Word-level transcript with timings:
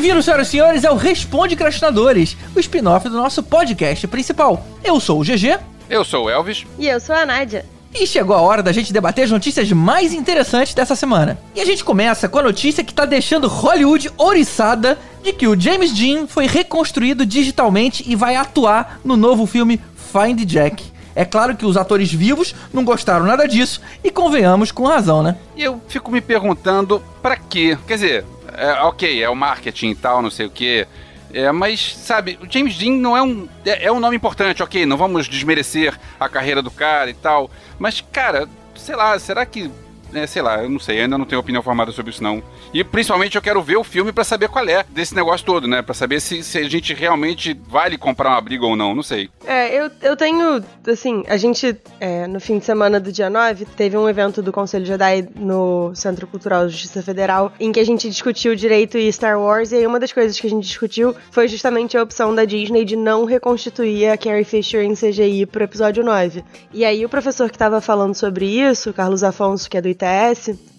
Bem-vindos, 0.00 0.24
senhoras 0.24 0.48
e 0.48 0.50
senhores, 0.50 0.84
ao 0.86 0.96
Responde 0.96 1.54
Crastinadores, 1.54 2.34
o 2.56 2.60
spin-off 2.60 3.06
do 3.06 3.18
nosso 3.18 3.42
podcast 3.42 4.06
principal. 4.06 4.66
Eu 4.82 4.98
sou 4.98 5.20
o 5.20 5.22
GG. 5.22 5.58
Eu 5.90 6.06
sou 6.06 6.24
o 6.24 6.30
Elvis. 6.30 6.64
E 6.78 6.88
eu 6.88 6.98
sou 6.98 7.14
a 7.14 7.26
Nádia. 7.26 7.66
E 7.94 8.06
chegou 8.06 8.34
a 8.34 8.40
hora 8.40 8.62
da 8.62 8.72
gente 8.72 8.94
debater 8.94 9.24
as 9.24 9.30
notícias 9.30 9.70
mais 9.72 10.14
interessantes 10.14 10.72
dessa 10.72 10.96
semana. 10.96 11.38
E 11.54 11.60
a 11.60 11.66
gente 11.66 11.84
começa 11.84 12.30
com 12.30 12.38
a 12.38 12.42
notícia 12.42 12.82
que 12.82 12.94
tá 12.94 13.04
deixando 13.04 13.46
Hollywood 13.46 14.10
oriçada 14.16 14.98
de 15.22 15.34
que 15.34 15.46
o 15.46 15.60
James 15.60 15.92
Dean 15.92 16.26
foi 16.26 16.46
reconstruído 16.46 17.26
digitalmente 17.26 18.02
e 18.06 18.16
vai 18.16 18.36
atuar 18.36 19.00
no 19.04 19.18
novo 19.18 19.44
filme 19.44 19.78
Find 20.10 20.46
Jack. 20.46 20.82
É 21.14 21.26
claro 21.26 21.54
que 21.54 21.66
os 21.66 21.76
atores 21.76 22.10
vivos 22.10 22.54
não 22.72 22.84
gostaram 22.84 23.26
nada 23.26 23.46
disso 23.46 23.82
e 24.02 24.10
convenhamos 24.10 24.72
com 24.72 24.86
razão, 24.86 25.22
né? 25.22 25.36
E 25.54 25.62
eu 25.62 25.78
fico 25.88 26.10
me 26.10 26.22
perguntando 26.22 27.02
para 27.20 27.36
quê? 27.36 27.76
Quer 27.86 27.94
dizer, 27.94 28.24
é, 28.56 28.72
ok, 28.82 29.22
é 29.22 29.28
o 29.28 29.34
marketing 29.34 29.90
e 29.90 29.94
tal, 29.94 30.22
não 30.22 30.30
sei 30.30 30.46
o 30.46 30.50
quê. 30.50 30.86
É, 31.32 31.50
mas, 31.52 31.96
sabe, 31.96 32.38
o 32.42 32.50
James 32.50 32.76
Dean 32.76 32.92
não 32.92 33.16
é 33.16 33.22
um. 33.22 33.48
É, 33.64 33.86
é 33.86 33.92
um 33.92 34.00
nome 34.00 34.16
importante, 34.16 34.62
ok, 34.62 34.84
não 34.84 34.96
vamos 34.96 35.28
desmerecer 35.28 35.98
a 36.18 36.28
carreira 36.28 36.60
do 36.60 36.70
cara 36.70 37.10
e 37.10 37.14
tal. 37.14 37.50
Mas, 37.78 38.00
cara, 38.00 38.48
sei 38.74 38.96
lá, 38.96 39.18
será 39.18 39.46
que 39.46 39.70
é, 40.14 40.26
sei 40.26 40.42
lá, 40.42 40.62
eu 40.62 40.68
não 40.68 40.78
sei, 40.78 41.00
ainda 41.00 41.16
não 41.16 41.24
tenho 41.24 41.40
opinião 41.40 41.62
formada 41.62 41.92
sobre 41.92 42.10
isso 42.10 42.22
não. 42.22 42.42
E 42.72 42.82
principalmente 42.82 43.36
eu 43.36 43.42
quero 43.42 43.62
ver 43.62 43.76
o 43.76 43.84
filme 43.84 44.12
para 44.12 44.24
saber 44.24 44.48
qual 44.48 44.68
é 44.68 44.84
desse 44.88 45.14
negócio 45.14 45.44
todo, 45.44 45.66
né? 45.66 45.82
Para 45.82 45.94
saber 45.94 46.20
se, 46.20 46.42
se 46.42 46.58
a 46.58 46.68
gente 46.68 46.94
realmente 46.94 47.58
vale 47.68 47.96
comprar 47.96 48.30
uma 48.30 48.40
briga 48.40 48.66
ou 48.66 48.76
não, 48.76 48.94
não 48.94 49.02
sei. 49.02 49.28
É, 49.46 49.74
eu, 49.74 49.90
eu 50.02 50.16
tenho, 50.16 50.62
assim, 50.86 51.22
a 51.28 51.36
gente, 51.36 51.76
é, 51.98 52.26
no 52.26 52.40
fim 52.40 52.58
de 52.58 52.64
semana 52.64 53.00
do 53.00 53.12
dia 53.12 53.30
9, 53.30 53.64
teve 53.64 53.96
um 53.96 54.08
evento 54.08 54.42
do 54.42 54.52
Conselho 54.52 54.84
Jedi 54.84 55.28
no 55.34 55.92
Centro 55.94 56.26
Cultural 56.26 56.68
Justiça 56.68 57.02
Federal, 57.02 57.52
em 57.58 57.72
que 57.72 57.80
a 57.80 57.84
gente 57.84 58.08
discutiu 58.08 58.54
direito 58.54 58.98
e 58.98 59.12
Star 59.12 59.38
Wars, 59.38 59.72
e 59.72 59.76
aí 59.76 59.86
uma 59.86 60.00
das 60.00 60.12
coisas 60.12 60.38
que 60.38 60.46
a 60.46 60.50
gente 60.50 60.66
discutiu 60.66 61.14
foi 61.30 61.48
justamente 61.48 61.96
a 61.96 62.02
opção 62.02 62.34
da 62.34 62.44
Disney 62.44 62.84
de 62.84 62.96
não 62.96 63.24
reconstituir 63.24 64.08
a 64.08 64.16
Carrie 64.16 64.44
Fisher 64.44 64.84
em 64.84 64.94
CGI 64.94 65.46
pro 65.46 65.64
episódio 65.64 66.04
9. 66.04 66.44
E 66.72 66.84
aí 66.84 67.04
o 67.04 67.08
professor 67.08 67.50
que 67.50 67.58
tava 67.58 67.80
falando 67.80 68.14
sobre 68.14 68.46
isso, 68.46 68.92
Carlos 68.92 69.22
Afonso, 69.22 69.68
que 69.68 69.76
é 69.76 69.82
do 69.82 69.88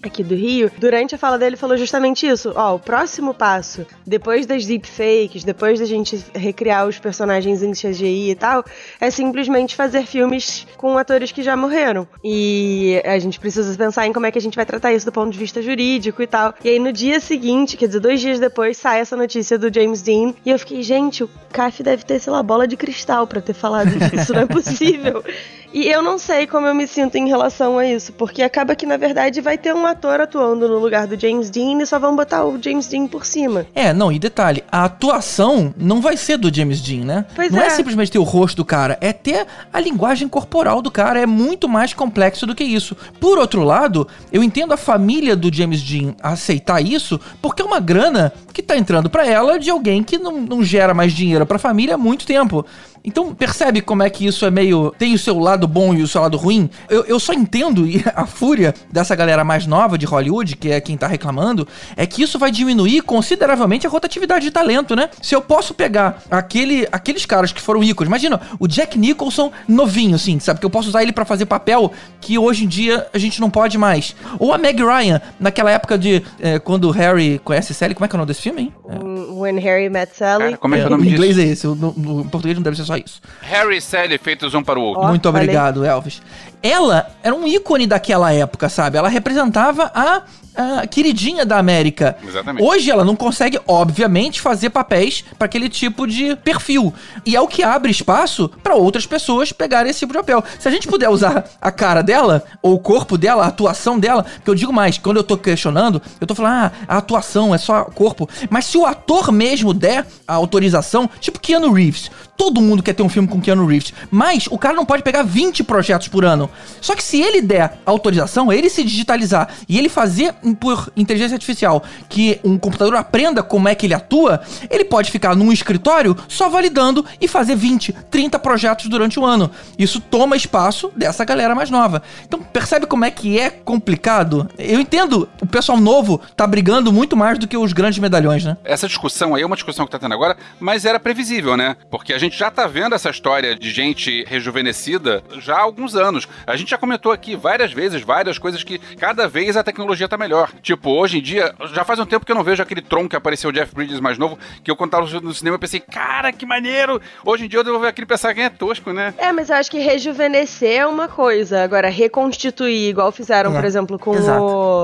Aqui 0.04 0.24
do 0.24 0.34
Rio, 0.34 0.72
durante 0.80 1.14
a 1.14 1.18
fala 1.18 1.38
dele 1.38 1.56
falou 1.56 1.78
justamente 1.78 2.26
isso. 2.26 2.52
Ó, 2.56 2.76
o 2.76 2.80
próximo 2.80 3.36
passo, 3.36 3.86
depois 4.06 4.48
das 4.48 4.66
deepfakes, 4.66 5.44
depois 5.44 5.80
da 5.80 5.86
gente 5.86 6.26
recriar 6.34 6.88
os 6.88 6.98
personagens 6.98 7.62
em 7.62 7.72
CGI 7.72 8.32
e 8.32 8.36
tal, 8.36 8.66
é 9.00 9.12
simplesmente 9.12 9.76
fazer 9.76 10.08
filmes 10.08 10.66
com 10.76 10.98
atores 10.98 11.32
que 11.32 11.44
já 11.44 11.56
morreram. 11.56 12.08
E 12.24 13.00
a 13.06 13.20
gente 13.20 13.40
precisa 13.40 13.78
pensar 13.78 14.08
em 14.08 14.14
como 14.14 14.26
é 14.26 14.32
que 14.32 14.40
a 14.40 14.42
gente 14.42 14.56
vai 14.56 14.66
tratar 14.66 14.92
isso 14.92 15.06
do 15.06 15.12
ponto 15.12 15.32
de 15.32 15.38
vista 15.38 15.62
jurídico 15.62 16.24
e 16.24 16.28
tal. 16.28 16.56
E 16.64 16.70
aí 16.70 16.80
no 16.80 16.92
dia 16.92 17.20
seguinte, 17.20 17.78
quer 17.78 17.86
dizer, 17.86 18.00
dois 18.00 18.20
dias 18.20 18.40
depois, 18.40 18.78
sai 18.78 19.02
essa 19.02 19.16
notícia 19.16 19.56
do 19.56 19.72
James 19.72 20.02
Dean. 20.02 20.34
E 20.44 20.50
eu 20.50 20.58
fiquei, 20.58 20.82
gente, 20.82 21.24
o 21.24 21.30
CAF 21.54 21.84
deve 21.84 22.04
ter, 22.04 22.20
sei 22.20 22.34
lá, 22.34 22.42
bola 22.42 22.68
de 22.68 22.76
cristal 22.76 23.28
para 23.28 23.40
ter 23.40 23.54
falado 23.54 23.92
disso, 24.10 24.34
não 24.34 24.42
é 24.42 24.46
possível. 24.48 25.24
E 25.74 25.88
eu 25.88 26.02
não 26.02 26.18
sei 26.18 26.46
como 26.46 26.68
eu 26.68 26.76
me 26.76 26.86
sinto 26.86 27.16
em 27.16 27.28
relação 27.28 27.78
a 27.78 27.86
isso, 27.86 28.12
porque 28.14 28.42
acaba 28.42 28.76
que 28.76 28.86
na 28.86 28.98
verdade 28.98 29.40
vai 29.40 29.58
ter 29.58 29.74
um 29.74 29.86
ator 29.86 30.20
atuando 30.20 30.68
no 30.68 30.80
lugar 30.80 31.08
do 31.08 31.20
James 31.20 31.50
Dean 31.50 31.82
e 31.82 31.86
só 31.86 31.98
vão 31.98 32.16
botar 32.16 32.46
o 32.46 32.62
James 32.62 32.88
Dean 32.88 33.08
por 33.08 33.26
cima. 33.26 33.66
É, 33.74 33.94
não, 33.94 34.12
e 34.12 34.20
detalhe, 34.20 34.64
a 34.72 34.84
atuação 34.84 35.74
não 35.78 36.02
vai 36.02 36.18
ser 36.18 36.38
do 36.38 36.54
James 36.54 36.82
Dean, 36.82 37.06
né? 37.06 37.26
Pois 37.36 37.52
não 37.52 37.62
é. 37.62 37.68
é. 37.68 37.70
simplesmente 37.70 38.12
ter 38.12 38.20
o 38.20 38.24
rosto 38.24 38.58
do 38.58 38.66
cara, 38.66 38.98
é 39.00 39.14
ter 39.14 39.48
a 39.72 39.80
linguagem 39.80 40.28
corporal 40.28 40.82
do 40.82 40.92
cara, 40.92 41.20
é 41.22 41.26
muito 41.26 41.70
mais 41.70 41.94
complexo 41.94 42.46
do 42.46 42.54
que 42.54 42.64
isso. 42.64 42.96
Por 43.20 43.38
outro 43.38 43.64
lado, 43.64 44.08
eu 44.32 44.44
entendo 44.44 44.74
a 44.74 44.78
família 44.78 45.36
do 45.36 45.54
James 45.54 45.82
Dean 45.82 46.14
aceitar 46.22 46.82
isso, 46.82 47.20
porque 47.42 47.62
é 47.62 47.66
uma 47.66 47.80
grana 47.80 48.34
que 48.52 48.62
tá 48.62 48.78
entrando 48.78 49.10
pra 49.10 49.26
ela 49.26 49.58
de 49.58 49.70
alguém 49.70 50.04
que 50.04 50.18
não, 50.18 50.42
não 50.42 50.64
gera 50.64 50.94
mais 50.94 51.14
dinheiro 51.14 51.46
pra 51.46 51.58
família 51.58 51.96
há 51.96 51.98
muito 51.98 52.26
tempo. 52.26 52.66
Então, 53.04 53.34
percebe 53.34 53.82
como 53.82 54.04
é 54.04 54.10
que 54.10 54.26
isso 54.26 54.46
é 54.46 54.52
meio. 54.52 54.94
tem 54.98 55.14
o 55.14 55.18
seu 55.20 55.40
lado 55.40 55.68
bom 55.68 55.94
e 55.94 56.02
o 56.02 56.08
seu 56.08 56.22
lado 56.22 56.38
ruim? 56.38 56.70
Eu, 56.90 57.04
eu 57.06 57.20
só 57.20 57.34
entendo 57.34 57.86
e 57.88 58.04
a 58.16 58.26
fúria 58.26 58.74
dessa 58.92 59.16
galera 59.16 59.44
mais 59.44 59.66
nova 59.66 59.98
de 59.98 60.06
Hollywood, 60.06 60.56
que 60.56 60.70
é 60.70 60.80
quem 60.80 60.96
tá 60.98 61.08
reclamando, 61.08 61.68
é 61.98 62.06
que 62.06 62.22
isso 62.22 62.38
vai 62.38 62.52
diminuir 62.52 63.02
consideravelmente 63.02 63.88
a 63.88 63.90
rotatividade 63.90 64.46
de 64.46 64.52
talento, 64.52 64.96
né? 64.96 65.10
Se 65.22 65.34
eu 65.36 65.42
posso 65.42 65.74
pegar 65.74 66.22
aquele, 66.30 66.88
aqueles 66.92 67.26
caras 67.26 67.52
que 67.52 67.62
foram 67.62 67.84
ícones, 67.84 68.08
imagina, 68.08 68.40
o 68.60 68.68
Jack 68.68 68.98
Nicholson 69.00 69.52
novinho, 69.68 70.16
assim, 70.16 70.40
sabe? 70.40 70.60
Que 70.60 70.66
eu 70.66 70.70
posso 70.70 70.90
usar 70.90 71.02
ele 71.04 71.12
para 71.12 71.26
fazer 71.26 71.46
papel 71.46 71.92
que 72.20 72.38
hoje 72.38 72.66
em 72.66 72.68
dia 72.68 73.08
a 73.14 73.18
gente 73.18 73.40
não 73.42 73.50
pode 73.50 73.78
mais. 73.78 74.16
Ou 74.38 74.54
a 74.54 74.58
Meg 74.58 74.82
Ryan, 74.84 75.22
naquela 75.40 75.72
época 75.72 75.98
de. 75.98 76.22
é, 76.40 76.60
quando 76.60 76.86
o 76.86 76.92
Harry 76.92 77.40
conhece 77.44 77.74
Sally, 77.74 77.96
como 77.96 78.06
é 78.06 78.08
que 78.08 78.16
é 78.16 78.18
o 78.18 78.20
nome 78.20 78.28
desse 78.28 78.42
filme, 78.42 78.62
hein? 78.62 78.74
Um, 78.86 79.40
When 79.40 79.60
Harry 79.60 79.90
Met 79.90 80.16
Sally. 80.16 80.44
Cara, 80.46 80.58
como 80.58 80.76
é 80.76 80.78
que 80.78 80.84
é 80.84 80.86
o 80.86 80.88
o 80.88 80.92
nome 80.98 81.10
inglês 81.10 81.36
disso? 81.36 81.48
é 81.48 81.52
esse, 81.52 81.68
o- 81.68 81.76
no, 81.76 81.94
no 81.94 82.26
português 82.26 82.56
não 82.58 82.64
deve 82.64 82.76
ser 82.78 82.84
só 82.84 82.91
isso. 82.98 83.22
Harry 83.42 83.78
e 83.78 83.82
Sally 83.82 84.18
feitos 84.18 84.54
um 84.54 84.64
para 84.64 84.80
o 84.80 84.84
outro. 84.84 85.04
Ó, 85.04 85.08
Muito 85.10 85.30
falei. 85.32 85.44
obrigado, 85.44 85.86
Elvis. 85.86 86.22
Ela 86.64 87.10
era 87.24 87.34
um 87.34 87.48
ícone 87.48 87.88
daquela 87.88 88.32
época, 88.34 88.70
sabe? 88.70 88.98
Ela 88.98 89.10
representava 89.10 89.92
a, 89.96 90.22
a 90.56 90.86
queridinha 90.86 91.46
da 91.46 91.58
América. 91.58 92.18
Exatamente. 92.26 92.64
Hoje 92.64 92.92
ela 92.92 93.04
não 93.04 93.16
consegue, 93.16 93.60
obviamente, 93.68 94.42
fazer 94.42 94.70
papéis 94.70 95.24
para 95.38 95.46
aquele 95.46 95.70
tipo 95.70 96.06
de 96.06 96.36
perfil. 96.38 96.94
E 97.26 97.36
é 97.36 97.42
o 97.42 97.48
que 97.48 97.64
abre 97.64 97.92
espaço 97.92 98.50
para 98.62 98.76
outras 98.76 99.06
pessoas 99.06 99.52
pegarem 99.52 99.90
esse 99.90 100.00
tipo 100.00 100.14
de 100.14 100.20
papel. 100.20 100.44
Se 100.60 100.68
a 100.68 100.72
gente 100.72 100.88
puder 100.88 101.10
usar 101.10 101.46
a 101.60 101.72
cara 101.72 102.02
dela, 102.02 102.44
ou 102.62 102.76
o 102.76 102.80
corpo 102.80 103.18
dela, 103.18 103.44
a 103.44 103.48
atuação 103.48 104.00
dela, 104.00 104.26
que 104.44 104.50
eu 104.50 104.56
digo 104.56 104.74
mais, 104.74 104.98
quando 104.98 105.18
eu 105.18 105.24
tô 105.24 105.38
questionando, 105.38 106.02
eu 106.20 106.28
tô 106.28 106.36
falando, 106.36 106.54
ah, 106.54 106.72
a 106.88 106.98
atuação 106.98 107.54
é 107.54 107.58
só 107.58 107.86
corpo. 107.86 108.30
Mas 108.50 108.66
se 108.66 108.78
o 108.78 108.86
ator 108.86 109.32
mesmo 109.32 109.74
der 109.74 110.06
a 110.28 110.34
autorização, 110.34 111.10
tipo 111.20 111.40
Keanu 111.40 111.72
Reeves, 111.72 112.12
todo 112.38 112.62
mundo 112.62 112.82
quer 112.82 112.94
ter 112.94 113.04
um 113.04 113.10
filme 113.10 113.28
com 113.28 113.40
Keanu 113.40 113.66
Reeves, 113.66 113.94
mas 114.10 114.48
o 114.50 114.58
cara 114.58 114.76
não 114.76 114.86
pode 114.86 115.04
pegar 115.04 115.24
20 115.24 115.64
projetos 115.64 116.08
por 116.08 116.26
ano. 116.26 116.50
Só 116.80 116.96
que 116.96 117.04
se 117.04 117.22
ele 117.22 117.42
der 117.42 117.80
autorização, 117.86 118.52
ele 118.52 118.70
se 118.70 118.84
digitalizar 118.84 119.50
e 119.70 119.78
ele 119.78 119.90
fazer 119.90 120.34
por 120.60 120.92
inteligência 120.96 121.36
artificial 121.36 121.84
que 122.10 122.40
um 122.44 122.58
computador 122.58 122.96
aprenda 122.96 123.44
como 123.44 123.68
é 123.68 123.76
que 123.76 123.86
ele 123.86 123.94
atua, 123.94 124.42
ele 124.70 124.86
pode 124.86 125.12
ficar 125.12 125.36
num 125.36 125.52
escritório 125.52 126.16
só 126.28 126.50
validando 126.50 127.06
e 127.20 127.28
fazer 127.28 127.56
20, 127.56 127.94
30 128.10 128.40
projetos 128.40 128.88
durante 128.88 129.20
o 129.20 129.26
ano. 129.26 129.52
Isso 129.78 130.00
toma 130.00 130.36
espaço 130.36 130.92
dessa 130.96 131.24
galera 131.24 131.56
mais 131.56 131.70
nova. 131.70 132.02
Então 132.26 132.42
percebe 132.42 132.86
como 132.86 133.06
é 133.06 133.12
que 133.12 133.40
é 133.40 133.50
complicado? 133.50 134.50
Eu 134.58 134.80
entendo, 134.80 135.30
o 135.42 135.48
pessoal 135.48 135.80
novo 135.80 136.20
tá 136.36 136.46
brigando 136.46 136.92
muito 136.92 137.16
mais 137.16 137.38
do 137.38 137.48
que 137.48 137.58
os 137.58 137.74
grandes 137.74 138.00
medalhões, 138.00 138.44
né? 138.44 138.58
Essa 138.64 138.88
discussão 138.88 139.36
aí 139.36 139.44
é 139.44 139.46
uma 139.46 139.56
discussão 139.56 139.86
que 139.86 139.92
tá 139.92 140.00
tendo 140.00 140.14
agora, 140.14 140.38
mas 140.60 140.86
era 140.86 141.00
previsível, 141.00 141.56
né? 141.56 141.76
Porque 141.90 142.14
a 142.14 142.18
gente 142.18 142.38
já 142.38 142.50
tá 142.50 142.68
vendo 142.68 142.96
essa 142.96 143.10
história 143.10 143.56
de 143.56 143.72
gente 143.72 144.24
rejuvenescida 144.28 145.24
já 145.40 145.56
há 145.56 145.62
alguns 145.62 145.96
anos. 145.96 146.28
A 146.46 146.56
gente 146.56 146.72
já 146.72 146.78
comentou 146.78 147.12
aqui 147.12 147.36
várias 147.36 147.72
vezes, 147.72 148.02
várias 148.02 148.38
coisas 148.38 148.64
que 148.64 148.80
cada 148.98 149.28
vez 149.28 149.56
a 149.56 149.64
tecnologia 149.64 150.08
tá 150.08 150.18
melhor. 150.18 150.31
Tipo, 150.62 150.90
hoje 150.92 151.18
em 151.20 151.22
dia, 151.22 151.54
já 151.74 151.84
faz 151.84 152.00
um 152.00 152.06
tempo 152.06 152.26
que 152.26 152.32
eu 152.32 152.36
não 152.36 152.44
vejo 152.44 152.62
aquele 152.62 152.82
tronco 152.82 153.10
que 153.10 153.16
apareceu 153.16 153.50
o 153.50 153.54
Jeff 153.54 153.74
Bridges 153.74 154.00
mais 154.00 154.18
novo, 154.18 154.38
que 154.64 154.70
eu 154.72 154.76
quando 154.76 154.92
tava 154.92 155.06
no 155.22 155.34
cinema 155.34 155.56
eu 155.56 155.60
pensei, 155.60 155.80
cara, 155.80 156.32
que 156.32 156.46
maneiro! 156.46 157.02
Hoje 157.26 157.46
em 157.46 157.48
dia 157.48 157.60
eu 157.60 157.64
devo 157.64 157.80
ver 157.80 157.88
aquele 157.88 158.06
pensar 158.06 158.34
quem 158.34 158.44
é 158.46 158.50
tosco, 158.50 158.92
né? 158.94 159.14
É, 159.18 159.32
mas 159.32 159.50
eu 159.50 159.56
acho 159.56 159.70
que 159.72 159.80
rejuvenescer 159.80 160.80
é 160.80 160.86
uma 160.86 161.08
coisa. 161.08 161.64
Agora, 161.64 161.90
reconstituir, 161.90 162.90
igual 162.90 163.12
fizeram, 163.12 163.52
É, 163.52 163.56
por 163.56 163.66
exemplo, 163.66 163.98
com 164.00 164.14
exato. 164.16 164.44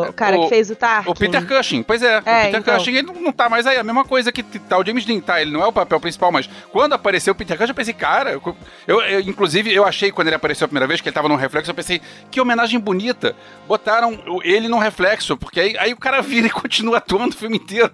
o 0.09 0.13
cara 0.13 0.37
O- 0.37 0.43
que 0.43 0.49
fez 0.49 0.69
o 0.69 0.75
Tarkin. 0.75 1.09
O 1.09 1.13
Peter 1.15 1.45
Cushing, 1.47 1.83
pois 1.83 2.01
é. 2.01 2.15
É, 2.15 2.19
o 2.19 2.21
Peter 2.23 2.59
então. 2.59 2.77
Cushing, 2.77 2.95
ele 2.95 3.11
não, 3.11 3.31
tá 3.31 3.49
mais 3.49 3.65
aí. 3.67 3.77
A 3.77 3.83
mesma 3.83 4.03
coisa 4.05 4.31
que 4.31 4.43
tá 4.43 4.77
o 4.77 4.85
James 4.85 5.05
Dean, 5.05 5.19
tá? 5.19 5.41
Ele 5.41 5.51
não 5.51 5.61
é 5.61 5.67
o 5.67 5.71
papel 5.71 5.99
principal, 5.99 6.31
mas 6.31 6.49
quando 6.71 6.93
apareceu 6.93 7.31
o 7.33 7.35
Peter 7.35 7.57
Cushing, 7.57 7.71
eu 7.71 7.75
pensei, 7.75 7.93
cara... 7.93 8.31
Eu, 8.31 8.55
eu- 8.87 9.01
eu- 9.01 9.19
inclusive, 9.21 9.73
eu 9.73 9.85
achei, 9.85 10.11
quando 10.11 10.27
ele 10.27 10.35
apareceu 10.35 10.65
a 10.65 10.67
primeira 10.67 10.87
vez, 10.87 10.99
que 11.01 11.07
ele 11.09 11.13
tava 11.13 11.29
num 11.29 11.35
reflexo, 11.35 11.69
eu 11.71 11.75
pensei, 11.75 12.01
que 12.31 12.41
homenagem 12.41 12.79
bonita. 12.79 13.35
Botaram 13.67 14.17
ele 14.43 14.67
num 14.67 14.77
reflexo, 14.79 15.36
porque 15.37 15.59
aí, 15.59 15.77
aí 15.77 15.93
o 15.93 15.97
cara 15.97 16.21
vira 16.21 16.47
e 16.47 16.51
continua 16.51 16.97
atuando 16.97 17.35
o 17.35 17.37
filme 17.37 17.57
inteiro. 17.57 17.91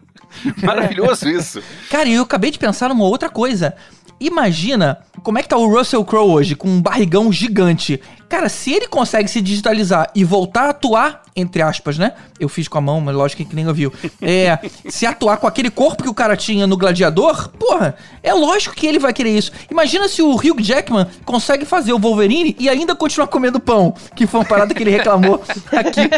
Maravilhoso 0.63 1.29
isso. 1.29 1.61
Cara, 1.89 2.09
e 2.09 2.13
eu 2.13 2.23
acabei 2.23 2.51
de 2.51 2.57
pensar 2.57 2.89
numa 2.89 3.05
outra 3.05 3.29
coisa. 3.29 3.75
Imagina 4.23 4.99
como 5.21 5.37
é 5.37 5.43
que 5.43 5.49
tá 5.49 5.57
o 5.57 5.67
Russell 5.67 6.03
Crowe 6.05 6.31
hoje, 6.31 6.55
com 6.55 6.69
um 6.69 6.81
barrigão 6.81 7.29
gigante. 7.29 7.99
Cara, 8.29 8.47
se 8.47 8.71
ele 8.71 8.87
consegue 8.87 9.29
se 9.29 9.41
digitalizar 9.41 10.09
e 10.15 10.23
voltar 10.23 10.63
a 10.63 10.69
atuar, 10.69 11.21
entre 11.35 11.61
aspas, 11.61 11.97
né? 11.97 12.13
Eu 12.39 12.49
fiz 12.49 12.67
com 12.67 12.77
a 12.77 12.81
mão, 12.81 12.99
mas 12.99 13.15
lógico 13.15 13.43
que 13.43 13.49
ninguém 13.49 13.67
ouviu. 13.67 13.93
É, 14.21 14.57
se 14.89 15.05
atuar 15.05 15.37
com 15.37 15.45
aquele 15.45 15.69
corpo 15.69 16.03
que 16.03 16.09
o 16.09 16.13
cara 16.13 16.35
tinha 16.35 16.65
no 16.65 16.77
Gladiador, 16.77 17.49
porra, 17.49 17.95
é 18.23 18.33
lógico 18.33 18.73
que 18.73 18.87
ele 18.87 18.97
vai 18.97 19.13
querer 19.13 19.37
isso. 19.37 19.51
Imagina 19.69 20.07
se 20.07 20.21
o 20.21 20.33
Hugh 20.33 20.61
Jackman 20.61 21.05
consegue 21.25 21.65
fazer 21.65 21.93
o 21.93 21.99
Wolverine 21.99 22.55
e 22.57 22.69
ainda 22.69 22.95
continuar 22.95 23.27
comendo 23.27 23.59
pão, 23.59 23.93
que 24.15 24.25
foi 24.25 24.39
uma 24.39 24.45
parada 24.45 24.73
que 24.73 24.81
ele 24.81 24.91
reclamou 24.91 25.43
aqui 25.71 26.09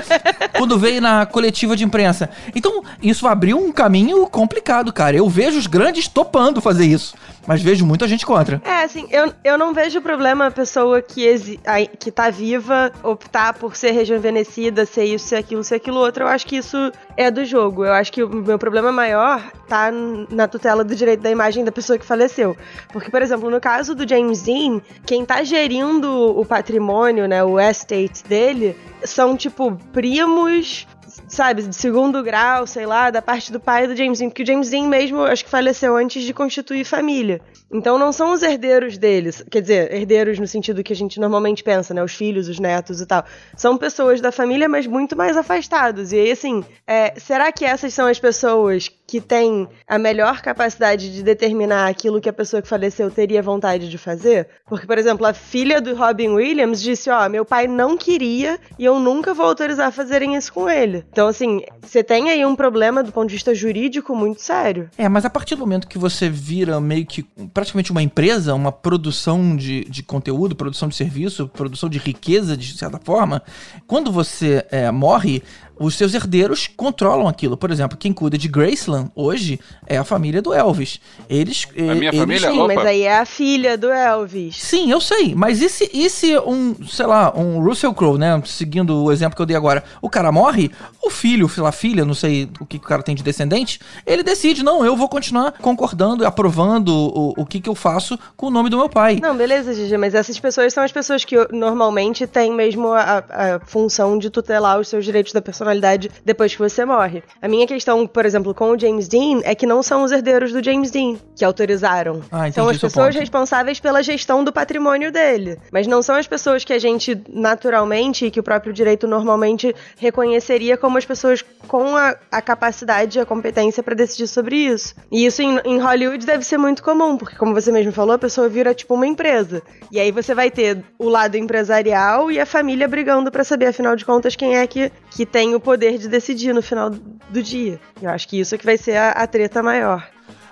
quando 0.57 0.77
veio 0.77 1.01
na 1.01 1.25
coletiva 1.25 1.75
de 1.75 1.83
imprensa. 1.83 2.29
Então, 2.55 2.83
isso 3.01 3.27
abriu 3.27 3.57
um 3.57 3.71
caminho 3.71 4.25
complicado, 4.27 4.93
cara. 4.93 5.17
Eu 5.17 5.27
vejo 5.27 5.57
os 5.57 5.67
grandes 5.67 6.07
topando 6.07 6.61
fazer 6.61 6.85
isso. 6.85 7.15
Mas 7.47 7.61
vejo 7.61 7.85
muita 7.85 8.07
gente 8.07 8.25
contra. 8.25 8.61
É, 8.65 8.83
assim, 8.83 9.07
eu, 9.11 9.31
eu 9.43 9.57
não 9.57 9.73
vejo 9.73 10.01
problema 10.01 10.47
a 10.47 10.51
pessoa 10.51 11.01
que, 11.01 11.23
exi 11.25 11.59
que 11.99 12.11
tá 12.11 12.29
viva 12.29 12.91
optar 13.03 13.53
por 13.53 13.75
ser 13.75 13.91
rejuvenescida, 13.91 14.85
ser 14.85 15.05
isso, 15.05 15.27
ser 15.27 15.35
aquilo, 15.37 15.63
ser 15.63 15.75
aquilo 15.75 15.99
outro. 15.99 16.23
Eu 16.23 16.27
acho 16.27 16.45
que 16.45 16.57
isso 16.57 16.91
é 17.15 17.29
do 17.29 17.45
jogo. 17.45 17.85
Eu 17.85 17.93
acho 17.93 18.11
que 18.11 18.23
o 18.23 18.29
meu 18.29 18.57
problema 18.57 18.91
maior 18.91 19.41
tá 19.67 19.91
na 20.29 20.47
tutela 20.47 20.83
do 20.83 20.95
direito 20.95 21.21
da 21.21 21.31
imagem 21.31 21.63
da 21.63 21.71
pessoa 21.71 21.97
que 21.97 22.05
faleceu. 22.05 22.55
Porque, 22.91 23.09
por 23.09 23.21
exemplo, 23.21 23.49
no 23.49 23.59
caso 23.59 23.93
do 23.93 24.07
James 24.07 24.43
Dean, 24.43 24.81
quem 25.05 25.25
tá 25.25 25.43
gerindo 25.43 26.37
o 26.37 26.45
patrimônio, 26.45 27.27
né, 27.27 27.43
o 27.43 27.59
estate 27.59 28.23
dele, 28.27 28.75
são, 29.03 29.35
tipo, 29.37 29.75
primos, 29.93 30.87
sabe, 31.27 31.63
de 31.63 31.75
segundo 31.75 32.23
grau, 32.23 32.65
sei 32.67 32.85
lá, 32.85 33.09
da 33.09 33.21
parte 33.21 33.51
do 33.51 33.59
pai 33.59 33.87
do 33.87 33.95
James 33.95 34.19
Dean, 34.19 34.29
porque 34.29 34.43
o 34.43 34.45
James 34.45 34.69
Dean 34.69 34.87
mesmo, 34.87 35.21
acho 35.21 35.43
que 35.43 35.49
faleceu 35.49 35.95
antes 35.95 36.23
de 36.23 36.33
constituir 36.33 36.83
família. 36.83 37.41
Então 37.71 37.97
não 37.97 38.11
são 38.11 38.33
os 38.33 38.43
herdeiros 38.43 38.97
deles, 38.97 39.43
quer 39.49 39.61
dizer, 39.61 39.93
herdeiros 39.93 40.39
no 40.39 40.47
sentido 40.47 40.83
que 40.83 40.93
a 40.93 40.95
gente 40.95 41.19
normalmente 41.19 41.63
pensa, 41.63 41.93
né, 41.93 42.03
os 42.03 42.13
filhos, 42.13 42.47
os 42.47 42.59
netos 42.59 43.01
e 43.01 43.05
tal. 43.05 43.25
São 43.55 43.77
pessoas 43.77 44.21
da 44.21 44.31
família, 44.31 44.69
mas 44.69 44.85
muito 44.87 45.15
mais 45.15 45.35
afastados. 45.35 46.11
E 46.11 46.19
aí, 46.19 46.31
assim, 46.31 46.63
é, 46.87 47.13
será 47.19 47.51
que 47.51 47.65
essas 47.65 47.93
são 47.93 48.07
as 48.07 48.19
pessoas 48.19 48.89
que 49.07 49.21
têm 49.21 49.67
a 49.87 49.97
melhor 49.97 50.41
capacidade 50.41 51.13
de 51.13 51.23
determinar 51.23 51.87
aquilo 51.87 52.19
que 52.19 52.29
a 52.29 52.33
pessoa 52.33 52.61
que 52.61 52.67
faleceu 52.67 53.09
teria 53.11 53.41
vontade 53.41 53.89
de 53.89 53.97
fazer? 53.97 54.47
Porque, 54.65 54.87
por 54.87 54.97
exemplo, 54.97 55.25
a 55.25 55.33
filha 55.33 55.79
do 55.79 55.95
Robin 55.95 56.29
Williams 56.29 56.81
disse: 56.81 57.09
Ó, 57.09 57.25
oh, 57.25 57.29
meu 57.29 57.45
pai 57.45 57.67
não 57.67 57.97
queria 57.97 58.59
e 58.77 58.85
eu 58.85 58.99
nunca 58.99 59.33
vou 59.33 59.45
autorizar 59.45 59.91
fazerem 59.91 60.35
isso 60.35 60.51
com 60.51 60.69
ele. 60.69 61.05
Então, 61.11 61.27
assim, 61.27 61.61
você 61.81 62.03
tem 62.03 62.29
aí 62.29 62.45
um 62.45 62.55
problema 62.55 63.03
do 63.03 63.11
ponto 63.11 63.27
de 63.27 63.35
vista 63.35 63.53
jurídico 63.53 64.15
muito 64.15 64.41
sério. 64.41 64.89
É, 64.97 65.07
mas 65.07 65.25
a 65.25 65.29
partir 65.29 65.55
do 65.55 65.59
momento 65.59 65.87
que 65.87 65.97
você 65.97 66.29
vira 66.29 66.79
meio 66.81 67.05
que 67.05 67.23
praticamente 67.53 67.91
uma 67.91 68.01
empresa, 68.01 68.53
uma 68.53 68.71
produção 68.71 69.55
de, 69.55 69.85
de 69.85 70.03
conteúdo, 70.03 70.55
produção 70.55 70.89
de 70.89 70.95
serviço, 70.95 71.47
produção 71.47 71.89
de 71.89 71.97
riqueza, 71.97 72.57
de 72.57 72.77
certa 72.77 72.99
forma, 73.03 73.41
quando 73.87 74.11
você 74.11 74.65
é, 74.71 74.91
morre, 74.91 75.43
os 75.77 75.95
seus 75.95 76.13
herdeiros 76.13 76.69
controlam 76.75 77.27
aquilo. 77.27 77.57
Por 77.57 77.71
exemplo, 77.71 77.97
quem 77.97 78.13
cuida 78.13 78.37
de 78.37 78.47
Graceland 78.47 79.11
hoje 79.15 79.59
é 79.87 79.97
a 79.97 80.03
família 80.03 80.41
do 80.41 80.53
Elvis. 80.53 80.99
Eles. 81.29 81.67
A 81.77 81.95
minha 81.95 82.09
eles, 82.09 82.19
família? 82.19 82.51
Sim, 82.51 82.59
Opa. 82.59 82.73
mas 82.75 82.85
aí 82.85 83.01
é 83.03 83.17
a 83.17 83.25
filha 83.25 83.77
do 83.77 83.89
Elvis. 83.91 84.57
Sim, 84.61 84.91
eu 84.91 85.01
sei. 85.01 85.33
Mas 85.35 85.61
e 85.61 85.69
se, 85.69 85.89
e 85.93 86.09
se 86.09 86.37
um, 86.39 86.75
sei 86.87 87.05
lá, 87.05 87.33
um 87.35 87.63
Russell 87.63 87.93
Crowe, 87.93 88.17
né? 88.17 88.41
Seguindo 88.45 89.03
o 89.03 89.11
exemplo 89.11 89.35
que 89.35 89.41
eu 89.41 89.45
dei 89.45 89.55
agora, 89.55 89.83
o 90.01 90.09
cara 90.09 90.31
morre, 90.31 90.71
o 91.03 91.09
filho, 91.09 91.49
a 91.65 91.71
filha, 91.71 92.05
não 92.05 92.13
sei 92.13 92.49
o 92.59 92.65
que, 92.65 92.79
que 92.79 92.85
o 92.85 92.87
cara 92.87 93.03
tem 93.03 93.15
de 93.15 93.23
descendente, 93.23 93.79
ele 94.05 94.23
decide, 94.23 94.63
não, 94.63 94.85
eu 94.85 94.95
vou 94.95 95.07
continuar 95.07 95.53
concordando 95.53 96.23
e 96.23 96.25
aprovando 96.25 96.89
o, 96.89 97.33
o 97.37 97.45
que, 97.45 97.59
que 97.59 97.69
eu 97.69 97.75
faço 97.75 98.17
com 98.35 98.47
o 98.47 98.49
nome 98.49 98.69
do 98.69 98.77
meu 98.77 98.89
pai. 98.89 99.19
Não, 99.21 99.35
beleza, 99.35 99.73
Gigi, 99.73 99.97
mas 99.97 100.13
essas 100.13 100.39
pessoas 100.39 100.73
são 100.73 100.83
as 100.83 100.91
pessoas 100.91 101.23
que 101.23 101.35
normalmente 101.51 102.27
têm 102.27 102.51
mesmo 102.53 102.89
a, 102.93 103.23
a 103.29 103.59
função 103.65 104.17
de 104.17 104.29
tutelar 104.29 104.79
os 104.79 104.87
seus 104.87 105.05
direitos 105.05 105.33
da 105.33 105.41
personalidade 105.65 106.11
depois 106.23 106.53
que 106.53 106.59
você 106.59 106.85
morre. 106.85 107.23
A 107.41 107.47
minha 107.47 107.65
questão, 107.65 108.05
por 108.05 108.25
exemplo, 108.25 108.53
com 108.53 108.71
o 108.71 108.79
James 108.79 109.07
Dean 109.07 109.41
é 109.43 109.55
que 109.55 109.65
não 109.65 109.81
são 109.81 110.03
os 110.03 110.11
herdeiros 110.11 110.51
do 110.51 110.63
James 110.63 110.91
Dean 110.91 111.15
que 111.35 111.43
autorizaram. 111.43 112.21
Ah, 112.31 112.51
são 112.51 112.69
as 112.69 112.77
pessoas 112.77 113.07
ponto. 113.07 113.19
responsáveis 113.19 113.79
pela 113.79 114.03
gestão 114.03 114.43
do 114.43 114.53
patrimônio 114.53 115.11
dele. 115.11 115.57
Mas 115.71 115.87
não 115.87 116.01
são 116.01 116.15
as 116.15 116.27
pessoas 116.27 116.63
que 116.63 116.73
a 116.73 116.79
gente 116.79 117.19
naturalmente 117.29 118.25
e 118.25 118.31
que 118.31 118.39
o 118.39 118.43
próprio 118.43 118.71
direito 118.71 119.07
normalmente 119.07 119.75
reconheceria 119.97 120.77
como 120.77 120.97
as 120.97 121.05
pessoas 121.05 121.43
com 121.67 121.95
a, 121.95 122.15
a 122.31 122.41
capacidade 122.41 123.17
e 123.17 123.21
a 123.21 123.25
competência 123.25 123.81
para 123.81 123.95
decidir 123.95 124.27
sobre 124.27 124.55
isso. 124.55 124.95
E 125.11 125.25
isso 125.25 125.41
em, 125.41 125.59
em 125.65 125.79
Hollywood 125.79 126.25
deve 126.25 126.43
ser 126.43 126.57
muito 126.57 126.83
comum, 126.83 127.17
porque 127.17 127.35
como 127.35 127.53
você 127.53 127.71
mesmo 127.71 127.91
falou, 127.91 128.15
a 128.15 128.19
pessoa 128.19 128.47
vira 128.47 128.73
tipo 128.73 128.93
uma 128.93 129.07
empresa. 129.07 129.61
E 129.91 129.99
aí 129.99 130.11
você 130.11 130.33
vai 130.35 130.51
ter 130.51 130.83
o 130.99 131.09
lado 131.09 131.35
empresarial 131.35 132.31
e 132.31 132.39
a 132.39 132.45
família 132.45 132.87
brigando 132.87 133.31
para 133.31 133.43
saber, 133.43 133.67
afinal 133.67 133.95
de 133.95 134.05
contas, 134.05 134.35
quem 134.35 134.57
é 134.57 134.67
que, 134.67 134.91
que 135.09 135.25
tem 135.25 135.54
o 135.55 135.59
poder 135.59 135.97
de 135.97 136.07
decidir 136.07 136.53
no 136.53 136.61
final 136.61 136.89
do 136.89 137.43
dia. 137.43 137.79
Eu 138.01 138.09
acho 138.09 138.27
que 138.27 138.39
isso 138.39 138.53
é 138.55 138.57
que 138.57 138.65
vai 138.65 138.77
ser 138.77 138.97
a, 138.97 139.11
a 139.11 139.27
treta 139.27 139.63
maior. 139.63 140.07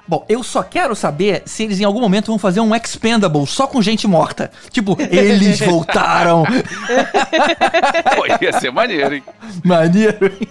Bom, 0.05 0.25
eu 0.27 0.43
só 0.43 0.61
quero 0.61 0.95
saber 0.95 1.43
se 1.45 1.63
eles 1.63 1.79
em 1.79 1.85
algum 1.85 2.01
momento 2.01 2.27
vão 2.27 2.37
fazer 2.37 2.59
um 2.59 2.75
Expendable 2.75 3.47
só 3.47 3.65
com 3.65 3.81
gente 3.81 4.05
morta. 4.05 4.51
Tipo, 4.69 4.97
eles 4.99 5.59
voltaram. 5.63 6.43
Pô, 8.15 8.25
ia 8.41 8.51
ser 8.59 8.71
maneiro, 8.71 9.15
hein? 9.15 9.23
Maneiro. 9.63 10.25
hein? 10.25 10.47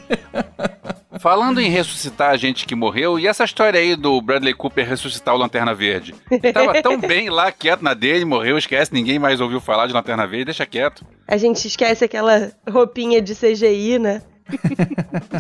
Falando 1.19 1.61
em 1.61 1.69
ressuscitar 1.69 2.31
a 2.31 2.37
gente 2.37 2.67
que 2.67 2.75
morreu, 2.75 3.19
e 3.19 3.27
essa 3.27 3.45
história 3.45 3.79
aí 3.79 3.95
do 3.95 4.21
Bradley 4.23 4.55
Cooper 4.55 4.89
ressuscitar 4.89 5.35
o 5.35 5.39
Lanterna 5.39 5.75
Verde? 5.75 6.15
Ele 6.31 6.53
tava 6.53 6.81
tão 6.83 6.99
bem 7.01 7.29
lá, 7.29 7.53
quieto 7.53 7.83
na 7.83 7.93
dele, 7.93 8.25
morreu, 8.25 8.57
esquece, 8.57 8.93
ninguém 8.93 9.19
mais 9.19 9.41
ouviu 9.41 9.61
falar 9.61 9.87
de 9.87 9.93
Lanterna 9.93 10.27
Verde, 10.27 10.47
deixa 10.47 10.65
quieto. 10.65 11.05
A 11.29 11.37
gente 11.37 11.69
esquece 11.69 12.05
aquela 12.05 12.51
roupinha 12.69 13.21
de 13.21 13.35
CGI, 13.35 13.99
né? 13.99 14.23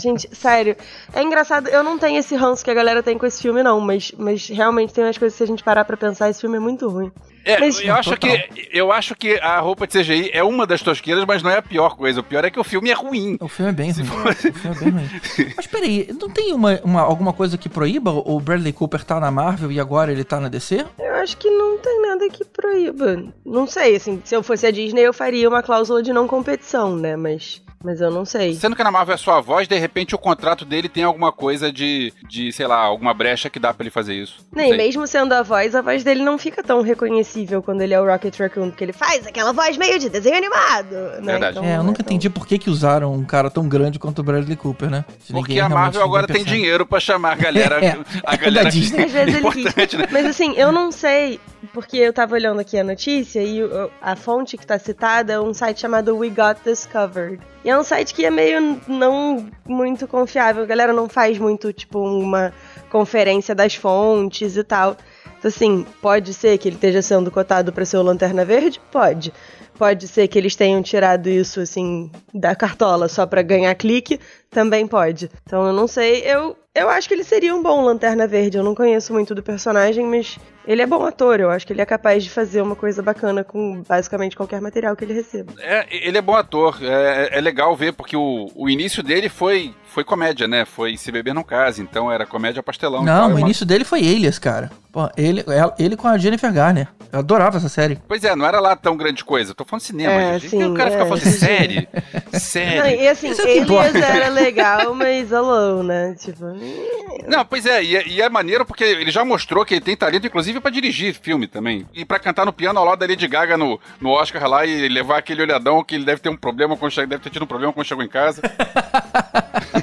Gente, 0.00 0.28
sério. 0.34 0.76
É 1.12 1.22
engraçado, 1.22 1.68
eu 1.68 1.82
não 1.82 1.98
tenho 1.98 2.18
esse 2.18 2.34
ranço 2.34 2.64
que 2.64 2.70
a 2.70 2.74
galera 2.74 3.02
tem 3.02 3.16
com 3.18 3.26
esse 3.26 3.40
filme, 3.42 3.62
não, 3.62 3.80
mas, 3.80 4.12
mas 4.18 4.48
realmente 4.48 4.92
tem 4.92 5.04
umas 5.04 5.18
coisas 5.18 5.34
que 5.34 5.38
se 5.38 5.44
a 5.44 5.46
gente 5.46 5.62
parar 5.62 5.84
pra 5.84 5.96
pensar, 5.96 6.30
esse 6.30 6.40
filme 6.40 6.56
é 6.56 6.60
muito 6.60 6.88
ruim. 6.88 7.10
É, 7.44 7.58
Mas- 7.58 7.80
eu, 7.80 7.92
acho 7.92 8.10
Total. 8.10 8.30
que, 8.30 8.68
eu 8.72 8.92
acho 8.92 9.16
que 9.16 9.34
a 9.40 9.58
roupa 9.58 9.84
de 9.84 9.98
CGI 9.98 10.30
é 10.32 10.44
uma 10.44 10.64
das 10.64 10.80
tosqueiras, 10.80 11.24
mas 11.26 11.42
não 11.42 11.50
é 11.50 11.56
a 11.58 11.62
pior 11.62 11.96
coisa. 11.96 12.20
O 12.20 12.22
pior 12.22 12.44
é 12.44 12.50
que 12.52 12.60
o 12.60 12.62
filme 12.62 12.88
é 12.88 12.92
ruim. 12.94 13.36
O 13.40 13.48
filme 13.48 13.72
é 13.72 13.74
bem 13.74 13.90
ruim. 13.90 14.02
O 14.04 14.32
filme 14.32 14.58
é 14.64 14.74
bem 14.78 14.90
ruim. 14.92 15.10
Mas 15.56 15.66
peraí, 15.66 16.08
não 16.20 16.30
tem 16.30 16.52
uma, 16.52 16.80
uma- 16.84 17.00
alguma 17.00 17.32
coisa 17.32 17.58
que 17.58 17.68
proíba 17.68 18.12
o 18.12 18.38
Bradley 18.38 18.72
Cooper 18.72 19.02
tá 19.02 19.18
na 19.18 19.28
Marvel 19.32 19.72
e 19.72 19.80
agora 19.80 20.12
ele 20.12 20.22
tá 20.22 20.38
na 20.38 20.48
DC? 20.48 20.86
Eu 21.00 21.14
acho 21.16 21.36
que 21.36 21.50
não 21.50 21.78
tem 21.78 22.00
nada 22.02 22.28
que 22.28 22.44
proíba. 22.44 23.24
Não 23.44 23.66
sei, 23.66 23.96
assim, 23.96 24.22
se 24.24 24.36
eu 24.36 24.42
fosse 24.44 24.64
a 24.64 24.70
Disney, 24.70 25.02
eu 25.02 25.12
faria 25.12 25.48
uma 25.48 25.64
cláusula 25.64 26.00
de 26.00 26.12
não 26.12 26.28
competição, 26.28 26.94
né? 26.94 27.16
Mas, 27.16 27.60
mas 27.84 28.00
eu 28.00 28.10
não 28.10 28.24
sei. 28.24 28.54
Sendo 28.54 28.76
que 28.76 28.82
na 28.84 28.90
Marvel 28.90 29.14
é 29.14 29.18
só 29.18 29.38
a 29.38 29.40
voz, 29.40 29.66
de 29.68 29.76
repente 29.78 30.14
o 30.14 30.18
contrato 30.18 30.64
dele 30.64 30.88
tem 30.88 31.04
alguma 31.04 31.32
coisa 31.32 31.72
de, 31.72 32.12
de 32.28 32.52
sei 32.52 32.66
lá, 32.66 32.76
alguma 32.78 33.12
brecha 33.14 33.48
que 33.50 33.58
dá 33.58 33.72
pra 33.74 33.82
ele 33.84 33.90
fazer 33.90 34.14
isso. 34.14 34.36
Nem 34.52 34.76
mesmo 34.76 35.06
sendo 35.06 35.32
a 35.32 35.42
voz, 35.42 35.74
a 35.74 35.82
voz 35.82 36.02
dele 36.04 36.22
não 36.22 36.38
fica 36.38 36.62
tão 36.62 36.82
reconhecível 36.82 37.62
quando 37.62 37.82
ele 37.82 37.94
é 37.94 38.00
o 38.00 38.06
Rocket 38.06 38.38
Raccoon, 38.38 38.70
porque 38.70 38.84
ele 38.84 38.92
faz 38.92 39.26
aquela 39.26 39.52
voz 39.52 39.76
meio 39.76 39.98
de 39.98 40.08
desenho 40.08 40.36
animado, 40.36 40.92
né? 41.20 41.32
Verdade. 41.32 41.58
Então, 41.58 41.68
É, 41.68 41.76
eu 41.76 41.82
nunca 41.82 42.02
tão- 42.02 42.12
entendi 42.12 42.28
por 42.30 42.46
que, 42.46 42.58
que 42.58 42.70
usaram 42.70 43.12
um 43.12 43.24
cara 43.24 43.50
tão 43.50 43.68
grande 43.68 43.98
quanto 43.98 44.20
o 44.20 44.22
Bradley 44.22 44.56
Cooper, 44.56 44.90
né? 44.90 45.04
Se 45.20 45.32
Porque 45.32 45.58
a 45.58 45.68
Marvel 45.68 46.02
agora 46.02 46.26
tem 46.26 46.44
dinheiro 46.44 46.86
pra 46.86 47.00
chamar 47.00 47.32
a 47.32 47.36
galera. 47.36 47.72
É, 47.82 47.96
a 48.24 48.34
é 48.34 48.36
galera 48.36 48.64
da 48.64 48.70
Disney. 48.70 49.04
Às 49.04 49.12
vezes 49.12 49.34
ele 49.34 49.50
quis. 49.50 49.94
né? 49.94 50.06
Mas 50.10 50.26
assim, 50.26 50.54
eu 50.56 50.70
não 50.70 50.92
sei, 50.92 51.40
porque 51.72 51.96
eu 51.96 52.12
tava 52.12 52.34
olhando 52.34 52.60
aqui 52.60 52.78
a 52.78 52.84
notícia 52.84 53.42
e 53.42 53.60
a 54.00 54.16
fonte 54.16 54.56
que 54.56 54.66
tá 54.66 54.78
citada 54.78 55.32
é 55.32 55.40
um 55.40 55.54
site 55.54 55.80
chamado 55.80 56.16
We 56.16 56.28
Got 56.28 56.60
Discovered. 56.64 57.40
E 57.64 57.70
é 57.70 57.78
um 57.78 57.84
site 57.84 58.14
que 58.14 58.24
é 58.24 58.30
meio 58.30 58.80
não 58.88 59.48
muito 59.64 60.08
confiável. 60.08 60.62
A 60.62 60.66
galera 60.66 60.92
não 60.92 61.08
faz 61.08 61.38
muito, 61.38 61.72
tipo, 61.72 62.00
uma 62.00 62.52
conferência 62.90 63.54
das 63.54 63.74
fontes 63.74 64.56
e 64.56 64.64
tal. 64.64 64.96
Então, 65.42 65.48
assim, 65.48 65.84
pode 66.00 66.32
ser 66.32 66.56
que 66.56 66.68
ele 66.68 66.76
esteja 66.76 67.02
sendo 67.02 67.28
cotado 67.28 67.72
pra 67.72 67.84
ser 67.84 67.96
o 67.96 68.02
Lanterna 68.02 68.44
Verde? 68.44 68.80
Pode. 68.92 69.32
Pode 69.76 70.06
ser 70.06 70.28
que 70.28 70.38
eles 70.38 70.54
tenham 70.54 70.80
tirado 70.82 71.28
isso, 71.28 71.58
assim, 71.60 72.08
da 72.32 72.54
cartola 72.54 73.08
só 73.08 73.26
pra 73.26 73.42
ganhar 73.42 73.74
clique? 73.74 74.20
Também 74.48 74.86
pode. 74.86 75.28
Então, 75.44 75.66
eu 75.66 75.72
não 75.72 75.88
sei. 75.88 76.20
Eu, 76.24 76.56
eu 76.74 76.88
acho 76.90 77.08
que 77.08 77.14
ele 77.14 77.24
seria 77.24 77.54
um 77.54 77.62
bom 77.62 77.82
Lanterna 77.82 78.26
Verde. 78.26 78.58
Eu 78.58 78.62
não 78.62 78.74
conheço 78.74 79.12
muito 79.12 79.34
do 79.34 79.42
personagem, 79.42 80.04
mas 80.06 80.38
ele 80.68 80.82
é 80.82 80.86
bom 80.86 81.04
ator. 81.06 81.40
Eu 81.40 81.50
acho 81.50 81.66
que 81.66 81.72
ele 81.72 81.80
é 81.80 81.86
capaz 81.86 82.22
de 82.22 82.30
fazer 82.30 82.60
uma 82.60 82.76
coisa 82.76 83.02
bacana 83.02 83.42
com 83.42 83.82
basicamente 83.88 84.36
qualquer 84.36 84.60
material 84.60 84.94
que 84.94 85.04
ele 85.04 85.14
receba. 85.14 85.52
É, 85.58 85.86
ele 85.90 86.18
é 86.18 86.22
bom 86.22 86.36
ator. 86.36 86.78
É, 86.82 87.30
é 87.38 87.40
legal 87.40 87.74
ver, 87.74 87.94
porque 87.94 88.14
o, 88.16 88.50
o 88.54 88.68
início 88.68 89.02
dele 89.02 89.30
foi, 89.30 89.74
foi 89.86 90.04
comédia, 90.04 90.46
né? 90.46 90.66
Foi 90.66 90.98
Se 90.98 91.10
Beber 91.10 91.32
Não 91.34 91.42
Case, 91.42 91.80
então 91.80 92.12
era 92.12 92.26
comédia 92.26 92.62
pastelão. 92.62 93.02
Não, 93.02 93.22
é 93.22 93.26
o 93.26 93.30
uma- 93.30 93.40
início 93.40 93.64
dele 93.64 93.84
foi 93.84 94.00
Elias, 94.04 94.38
cara. 94.38 94.70
Pô, 94.92 95.08
ele, 95.16 95.31
ela- 95.40 95.74
ele 95.78 95.96
com 95.96 96.06
a 96.08 96.18
Jennifer 96.18 96.52
Garner. 96.52 96.88
Eu 97.12 97.18
adorava 97.18 97.58
essa 97.58 97.68
série. 97.68 97.98
Pois 98.08 98.24
é, 98.24 98.34
não 98.34 98.46
era 98.46 98.58
lá 98.58 98.74
tão 98.74 98.96
grande 98.96 99.22
coisa. 99.22 99.54
Tô 99.54 99.64
falando 99.66 99.82
cinema, 99.82 100.12
É, 100.12 100.38
gente. 100.38 100.50
sim, 100.50 100.64
o 100.64 100.72
cara 100.74 100.88
é. 100.88 100.92
fica 100.92 101.04
falando 101.06 101.22
de 101.22 101.30
série. 101.32 101.88
Não, 102.32 102.40
série. 102.40 103.02
e 103.02 103.08
assim, 103.08 103.30
Isso 103.30 103.42
é 103.42 103.56
Elias 103.58 103.94
era 103.94 104.28
legal, 104.30 104.94
mas 104.94 105.30
alone, 105.32 105.86
né? 105.88 106.14
Tipo. 106.18 106.46
Não, 107.28 107.44
pois 107.44 107.66
é, 107.66 107.82
e, 107.84 107.96
é- 107.96 108.08
e 108.08 108.22
é 108.22 108.28
maneiro 108.30 108.64
porque 108.64 108.82
ele 108.84 109.10
já 109.10 109.22
mostrou 109.24 109.64
que 109.64 109.74
ele 109.74 109.80
tem 109.82 109.94
talento, 109.94 110.26
inclusive, 110.26 110.58
pra 110.60 110.70
dirigir 110.70 111.14
filme 111.14 111.46
também. 111.46 111.86
E 111.92 112.04
pra 112.04 112.18
cantar 112.18 112.46
no 112.46 112.52
piano 112.52 112.78
ao 112.78 112.84
lado 112.86 112.98
da 113.00 113.06
Lady 113.06 113.28
Gaga 113.28 113.58
no, 113.58 113.78
no 114.00 114.08
Oscar 114.10 114.48
lá 114.48 114.64
e 114.64 114.88
levar 114.88 115.18
aquele 115.18 115.42
olhadão 115.42 115.84
que 115.84 115.94
ele 115.94 116.04
deve 116.06 116.22
ter 116.22 116.30
um 116.30 116.36
problema 116.36 116.76
quando 116.76 116.92
chega, 116.92 117.06
deve 117.08 117.22
ter 117.22 117.30
tido 117.30 117.42
um 117.42 117.46
problema 117.46 117.72
quando 117.74 117.86
chegou 117.86 118.02
em 118.02 118.08
casa. 118.08 118.40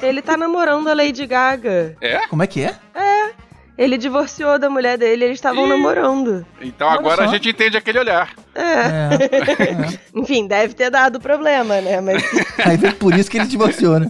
Ele 0.02 0.20
tá 0.20 0.36
namorando 0.36 0.88
a 0.88 0.94
Lady 0.94 1.24
Gaga. 1.26 1.96
É? 2.00 2.26
Como 2.26 2.42
é 2.42 2.46
que 2.48 2.62
é? 2.64 2.74
Ele 3.80 3.96
divorciou 3.96 4.58
da 4.58 4.68
mulher 4.68 4.98
dele, 4.98 5.24
eles 5.24 5.38
estavam 5.38 5.64
Ih. 5.64 5.68
namorando. 5.70 6.44
Então 6.60 6.86
Olha 6.86 6.98
agora 6.98 7.22
só. 7.24 7.30
a 7.30 7.32
gente 7.32 7.48
entende 7.48 7.78
aquele 7.78 7.98
olhar. 7.98 8.28
É. 8.54 8.60
É. 8.62 9.98
Enfim, 10.14 10.46
deve 10.46 10.74
ter 10.74 10.90
dado 10.90 11.18
problema, 11.18 11.80
né? 11.80 11.98
Mas 11.98 12.22
Aí 12.62 12.76
vem 12.76 12.92
por 12.92 13.14
isso 13.14 13.30
que 13.30 13.38
ele 13.38 13.46
divorciou, 13.46 13.98
né? 13.98 14.08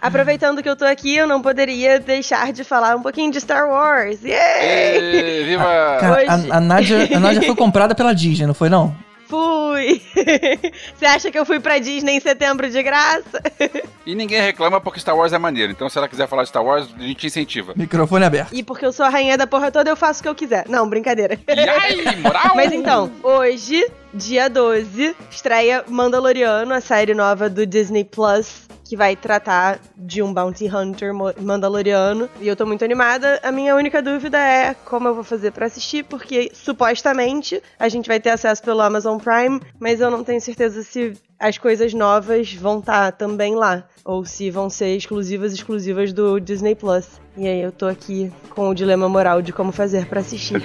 Aproveitando 0.00 0.62
que 0.62 0.68
eu 0.70 0.76
tô 0.76 0.86
aqui, 0.86 1.16
eu 1.16 1.26
não 1.26 1.42
poderia 1.42 2.00
deixar 2.00 2.50
de 2.52 2.64
falar 2.64 2.96
um 2.96 3.02
pouquinho 3.02 3.30
de 3.30 3.40
Star 3.40 3.68
Wars. 3.68 4.22
Yay! 4.22 4.32
Ê, 4.32 5.44
viva! 5.44 5.64
Cara, 6.00 6.16
Hoje- 6.16 6.50
a, 6.50 6.56
a 6.56 6.60
Nádia, 6.60 7.08
a 7.14 7.20
Nádia 7.20 7.42
foi 7.42 7.56
comprada 7.56 7.94
pela 7.94 8.14
Disney, 8.14 8.46
não 8.46 8.54
foi 8.54 8.70
não? 8.70 8.96
Fui! 9.28 10.00
Você 10.96 11.06
acha 11.06 11.30
que 11.30 11.38
eu 11.38 11.44
fui 11.44 11.60
pra 11.60 11.78
Disney 11.78 12.16
em 12.16 12.20
setembro 12.20 12.68
de 12.70 12.82
graça? 12.82 13.42
E 14.06 14.14
ninguém 14.14 14.40
reclama 14.40 14.80
porque 14.80 15.00
Star 15.00 15.16
Wars 15.16 15.32
é 15.32 15.38
maneiro. 15.38 15.72
Então, 15.72 15.88
se 15.88 15.98
ela 15.98 16.08
quiser 16.08 16.28
falar 16.28 16.44
de 16.44 16.50
Star 16.50 16.64
Wars, 16.64 16.88
a 16.96 17.02
gente 17.02 17.26
incentiva. 17.26 17.72
Microfone 17.74 18.24
aberto. 18.24 18.54
E 18.54 18.62
porque 18.62 18.86
eu 18.86 18.92
sou 18.92 19.04
a 19.04 19.08
rainha 19.08 19.36
da 19.36 19.48
porra 19.48 19.72
toda, 19.72 19.90
eu 19.90 19.96
faço 19.96 20.20
o 20.20 20.22
que 20.22 20.28
eu 20.28 20.34
quiser. 20.36 20.64
Não, 20.68 20.88
brincadeira. 20.88 21.36
E 21.48 21.68
aí, 21.68 22.16
moral? 22.18 22.42
Mas 22.54 22.70
então, 22.70 23.10
hoje, 23.20 23.84
dia 24.12 24.48
12, 24.48 25.16
estreia 25.30 25.84
Mandaloriano, 25.88 26.72
a 26.72 26.80
série 26.80 27.14
nova 27.14 27.48
do 27.48 27.66
Disney 27.66 28.04
Plus, 28.04 28.66
que 28.84 28.96
vai 28.96 29.16
tratar 29.16 29.80
de 29.96 30.22
um 30.22 30.32
bounty 30.32 30.66
hunter 30.66 31.12
mandaloriano. 31.40 32.28
E 32.40 32.46
eu 32.46 32.56
tô 32.56 32.64
muito 32.64 32.84
animada. 32.84 33.40
A 33.42 33.50
minha 33.50 33.74
única 33.74 34.00
dúvida 34.00 34.38
é 34.38 34.74
como 34.74 35.08
eu 35.08 35.14
vou 35.14 35.24
fazer 35.24 35.50
pra 35.50 35.66
assistir, 35.66 36.04
porque 36.04 36.50
supostamente 36.54 37.62
a 37.78 37.88
gente 37.88 38.06
vai 38.06 38.20
ter 38.20 38.30
acesso 38.30 38.62
pelo 38.62 38.80
Amazon 38.80 39.18
Prime, 39.18 39.60
mas 39.78 40.00
eu 40.00 40.10
não 40.10 40.22
tenho 40.22 40.40
certeza 40.40 40.82
se 40.82 41.14
as 41.38 41.58
coisas 41.58 41.92
novas 41.92 42.52
vão 42.54 42.78
estar 42.78 43.12
também 43.12 43.54
lá, 43.54 43.84
ou 44.04 44.24
se 44.24 44.50
vão 44.50 44.70
ser 44.70 44.96
exclusivas 44.96 45.52
exclusivas 45.52 46.12
do 46.12 46.40
Disney 46.40 46.74
Plus. 46.74 47.06
E 47.36 47.46
aí 47.46 47.60
eu 47.60 47.70
tô 47.70 47.84
aqui 47.84 48.32
com 48.48 48.70
o 48.70 48.74
dilema 48.74 49.06
moral 49.10 49.42
de 49.42 49.52
como 49.52 49.70
fazer 49.70 50.06
pra 50.06 50.20
assistir. 50.20 50.58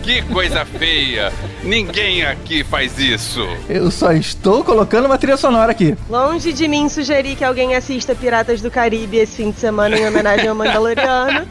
Que 0.00 0.22
coisa 0.22 0.64
feia! 0.64 1.32
Ninguém 1.64 2.24
aqui 2.24 2.62
faz 2.62 3.00
isso. 3.00 3.40
Eu 3.68 3.90
só 3.90 4.12
estou 4.12 4.62
colocando 4.62 5.06
uma 5.06 5.18
trilha 5.18 5.36
sonora 5.36 5.72
aqui. 5.72 5.96
Longe 6.08 6.52
de 6.52 6.68
mim 6.68 6.88
sugerir 6.88 7.34
que 7.34 7.42
alguém 7.44 7.74
assista 7.74 8.14
Piratas 8.14 8.62
do 8.62 8.70
Caribe 8.70 9.16
esse 9.16 9.38
fim 9.38 9.50
de 9.50 9.58
semana 9.58 9.98
em 9.98 10.06
homenagem 10.06 10.46
ao 10.46 10.54
Mandaloriano. 10.54 11.48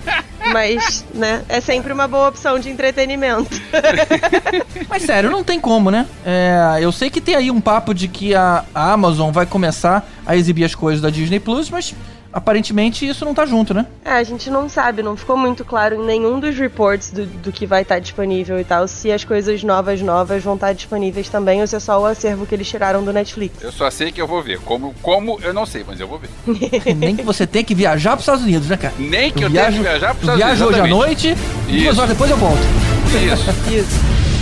Mas, 0.51 1.05
né, 1.13 1.43
é 1.47 1.61
sempre 1.61 1.93
uma 1.93 2.07
boa 2.07 2.29
opção 2.29 2.59
de 2.59 2.69
entretenimento. 2.69 3.49
Mas 4.89 5.03
sério, 5.03 5.29
não 5.29 5.43
tem 5.43 5.59
como, 5.59 5.91
né? 5.91 6.05
É, 6.25 6.79
eu 6.81 6.91
sei 6.91 7.09
que 7.09 7.21
tem 7.21 7.35
aí 7.35 7.51
um 7.51 7.61
papo 7.61 7.93
de 7.93 8.07
que 8.07 8.35
a, 8.35 8.63
a 8.73 8.91
Amazon 8.91 9.31
vai 9.31 9.45
começar 9.45 10.07
a 10.25 10.35
exibir 10.35 10.63
as 10.63 10.75
coisas 10.75 11.01
da 11.01 11.09
Disney 11.09 11.39
Plus, 11.39 11.69
mas 11.69 11.93
aparentemente 12.31 13.07
isso 13.07 13.25
não 13.25 13.33
tá 13.33 13.45
junto, 13.45 13.73
né? 13.73 13.85
É, 14.05 14.11
a 14.11 14.23
gente 14.23 14.49
não 14.49 14.67
sabe, 14.69 15.01
não 15.03 15.15
ficou 15.17 15.37
muito 15.37 15.63
claro 15.65 15.95
em 15.95 16.05
nenhum 16.05 16.39
dos 16.39 16.55
reports 16.57 17.11
do, 17.11 17.25
do 17.25 17.51
que 17.51 17.65
vai 17.65 17.81
estar 17.81 17.99
disponível 17.99 18.59
e 18.59 18.63
tal, 18.63 18.87
se 18.87 19.11
as 19.11 19.23
coisas 19.23 19.63
novas, 19.63 20.01
novas 20.01 20.43
vão 20.43 20.55
estar 20.55 20.73
disponíveis 20.73 21.27
também 21.29 21.61
ou 21.61 21.67
se 21.67 21.75
é 21.75 21.79
só 21.79 21.99
o 22.01 22.05
acervo 22.05 22.45
que 22.45 22.55
eles 22.55 22.67
tiraram 22.67 23.03
do 23.03 23.11
Netflix. 23.13 23.61
Eu 23.61 23.71
só 23.71 23.89
sei 23.89 24.11
que 24.11 24.21
eu 24.21 24.27
vou 24.27 24.41
ver. 24.41 24.59
Como, 24.61 24.93
como 25.01 25.39
eu 25.41 25.53
não 25.53 25.65
sei, 25.65 25.83
mas 25.85 25.99
eu 25.99 26.07
vou 26.07 26.19
ver. 26.19 26.29
Nem 26.95 27.15
que 27.15 27.23
você 27.23 27.45
tenha 27.47 27.63
que 27.63 27.73
viajar 27.75 28.11
pros 28.11 28.23
Estados 28.23 28.43
Unidos, 28.43 28.67
né, 28.69 28.77
cara? 28.77 28.93
Nem 28.97 29.31
que 29.31 29.43
eu, 29.43 29.47
Eu 29.47 29.51
tenha 29.53 29.65
que 29.65 29.71
viajo- 29.71 29.81
viajar 29.83 30.15
para 30.15 30.33
eu 30.33 30.37
viajo 30.37 30.65
hoje 30.65 30.79
à 30.81 30.87
noite, 30.87 31.35
duas 31.67 31.81
Isso. 31.81 31.97
horas 32.01 32.09
depois 32.09 32.31
eu 32.31 32.37
volto. 32.37 32.59
Isso. 33.09 33.73
Isso. 33.73 34.38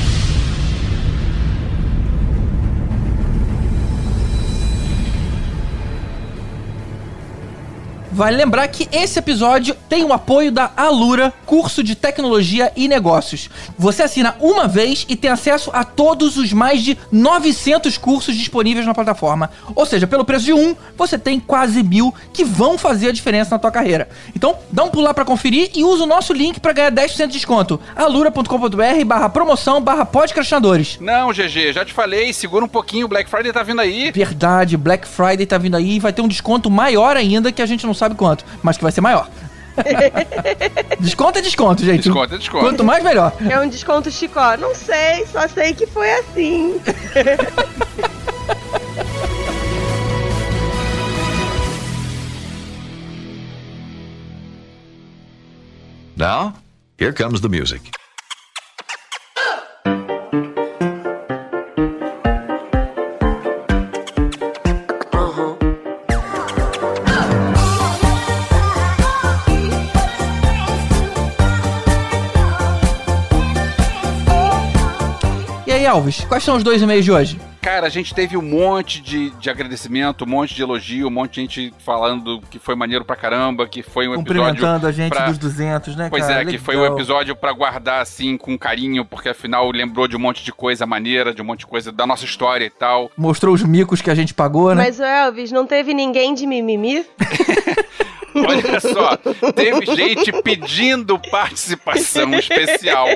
Vale 8.18 8.36
lembrar 8.36 8.68
que 8.68 8.90
esse 8.92 9.20
episódio 9.20 9.76
tem 9.88 10.04
o 10.04 10.12
apoio 10.12 10.52
da 10.52 10.72
Alura, 10.76 11.32
curso 11.46 11.84
de 11.84 11.94
tecnologia 11.94 12.74
e 12.76 12.88
negócios. 12.88 13.48
Você 13.78 14.02
assina 14.02 14.36
uma 14.40 14.68
vez 14.68 15.06
e 15.08 15.16
tem 15.16 15.30
acesso 15.30 15.70
a 15.72 15.84
todos 15.84 16.36
os 16.36 16.52
mais 16.52 16.82
de 16.82 16.98
900 17.12 17.96
cursos 18.00 18.36
disponíveis 18.36 18.88
na 18.88 18.96
plataforma. 18.96 19.52
Ou 19.76 19.86
seja, 19.86 20.08
pelo 20.08 20.26
preço 20.26 20.46
de 20.46 20.54
um, 20.54 20.76
você 20.98 21.16
tem 21.20 21.40
quase 21.40 21.84
mil 21.84 22.12
que 22.34 22.44
vão 22.44 22.76
fazer 22.76 23.10
a 23.10 23.12
diferença 23.12 23.52
na 23.52 23.60
tua 23.60 23.70
carreira. 23.70 24.10
Então, 24.36 24.58
dá 24.72 24.84
um 24.84 24.90
pulo 24.90 25.04
lá 25.04 25.14
pra 25.14 25.24
conferir 25.24 25.70
e 25.76 25.84
usa 25.84 26.04
o 26.04 26.08
nosso 26.08 26.34
link 26.34 26.60
pra 26.60 26.74
ganhar 26.74 26.92
10% 26.92 27.28
de 27.28 27.34
desconto. 27.34 27.80
alura.com.br 27.96 29.06
barra 29.06 29.30
promoção 29.30 29.80
barra 29.80 30.08
podcastinadores. 30.08 30.98
Não, 31.00 31.32
GG, 31.32 31.72
já 31.72 31.86
te 31.86 31.94
falei, 31.94 32.34
segura 32.34 32.66
um 32.66 32.68
pouquinho, 32.68 33.06
o 33.06 33.10
Black 33.10 33.30
Friday 33.30 33.54
tá 33.54 33.62
vindo 33.62 33.80
aí. 33.80 34.12
Verdade, 34.12 34.76
Black 34.76 35.08
Friday 35.08 35.46
tá 35.46 35.60
vindo 35.60 35.78
aí 35.78 35.98
e 35.98 36.00
vai 36.00 36.12
ter 36.12 36.24
um 36.24 36.28
desconto 36.28 36.68
maior 36.72 37.16
ainda 37.16 37.52
que 37.52 37.62
a 37.62 37.66
gente 37.68 37.86
não 37.86 37.94
sabe 37.94 38.07
quanto, 38.16 38.46
mas 38.64 38.78
que 38.78 38.84
vai 38.84 38.92
ser 38.92 39.02
maior. 39.02 39.30
desconto 41.00 41.40
é 41.40 41.42
desconto, 41.42 41.84
gente. 41.84 42.04
Desconto 42.04 42.34
é 42.34 42.38
desconto. 42.38 42.66
Quanto 42.66 42.84
mais, 42.84 43.04
melhor. 43.04 43.32
É 43.50 43.60
um 43.60 43.70
desconto 43.70 44.10
chicó. 44.10 44.58
Não 44.58 44.74
sei, 44.74 45.26
só 45.28 45.48
sei 45.48 45.74
que 45.74 45.86
foi 45.86 46.12
assim. 46.12 46.82
Now, 56.18 56.56
here 56.98 57.14
comes 57.14 57.42
the 57.42 57.48
music. 57.48 57.92
Alves, 75.88 76.26
quais 76.26 76.44
são 76.44 76.56
os 76.58 76.64
dois 76.64 76.82
e-mails 76.82 77.06
de 77.06 77.12
hoje? 77.12 77.40
Cara, 77.62 77.88
a 77.88 77.90
gente 77.90 78.14
teve 78.16 78.38
um 78.38 78.42
monte 78.42 79.02
de, 79.02 79.30
de 79.32 79.50
agradecimento, 79.50 80.24
um 80.24 80.28
monte 80.28 80.54
de 80.56 80.62
elogio, 80.62 81.08
um 81.08 81.12
monte 81.12 81.34
de 81.36 81.42
gente 81.42 81.74
falando 81.86 82.42
que 82.50 82.60
foi 82.60 82.76
maneiro 82.76 83.04
pra 83.04 83.16
caramba, 83.16 83.68
que 83.68 83.82
foi 83.84 84.08
um 84.08 84.14
episódio. 84.14 84.42
Cumprimentando 84.42 84.88
a 84.88 84.92
gente 84.92 85.10
pra- 85.10 85.26
dos 85.28 85.38
200, 85.38 85.96
né, 85.96 86.08
Pois 86.10 86.26
cara? 86.26 86.42
é, 86.42 86.46
que 86.46 86.58
foi 86.58 86.78
um 86.78 86.82
Legal. 86.82 86.96
episódio 86.98 87.36
pra 87.36 87.52
guardar 87.52 88.02
assim 88.02 88.38
com 88.38 88.58
carinho, 88.58 89.04
porque 89.04 89.30
afinal 89.30 89.70
lembrou 89.72 90.08
de 90.08 90.16
um 90.16 90.20
monte 90.20 90.44
de 90.46 90.52
coisa 90.54 90.86
maneira, 90.86 91.34
de 91.34 91.42
um 91.42 91.46
monte 91.46 91.60
de 91.60 91.68
coisa 91.68 91.92
da 91.92 92.06
nossa 92.08 92.24
história 92.24 92.66
e 92.66 92.70
tal. 92.70 93.12
Mostrou 93.18 93.54
os 93.54 93.64
micos 93.64 94.02
que 94.02 94.10
a 94.10 94.16
gente 94.16 94.34
pagou, 94.34 94.70
né? 94.74 94.84
Mas, 94.84 95.00
o 95.00 95.04
Elvis, 95.04 95.52
não 95.52 95.66
teve 95.68 95.94
ninguém 95.94 96.34
de 96.34 96.48
mimimi? 96.48 97.06
Olha 98.46 98.80
só, 98.80 99.18
teve 99.54 99.86
gente 99.96 100.32
pedindo 100.42 101.18
participação 101.32 102.34
especial 102.36 103.08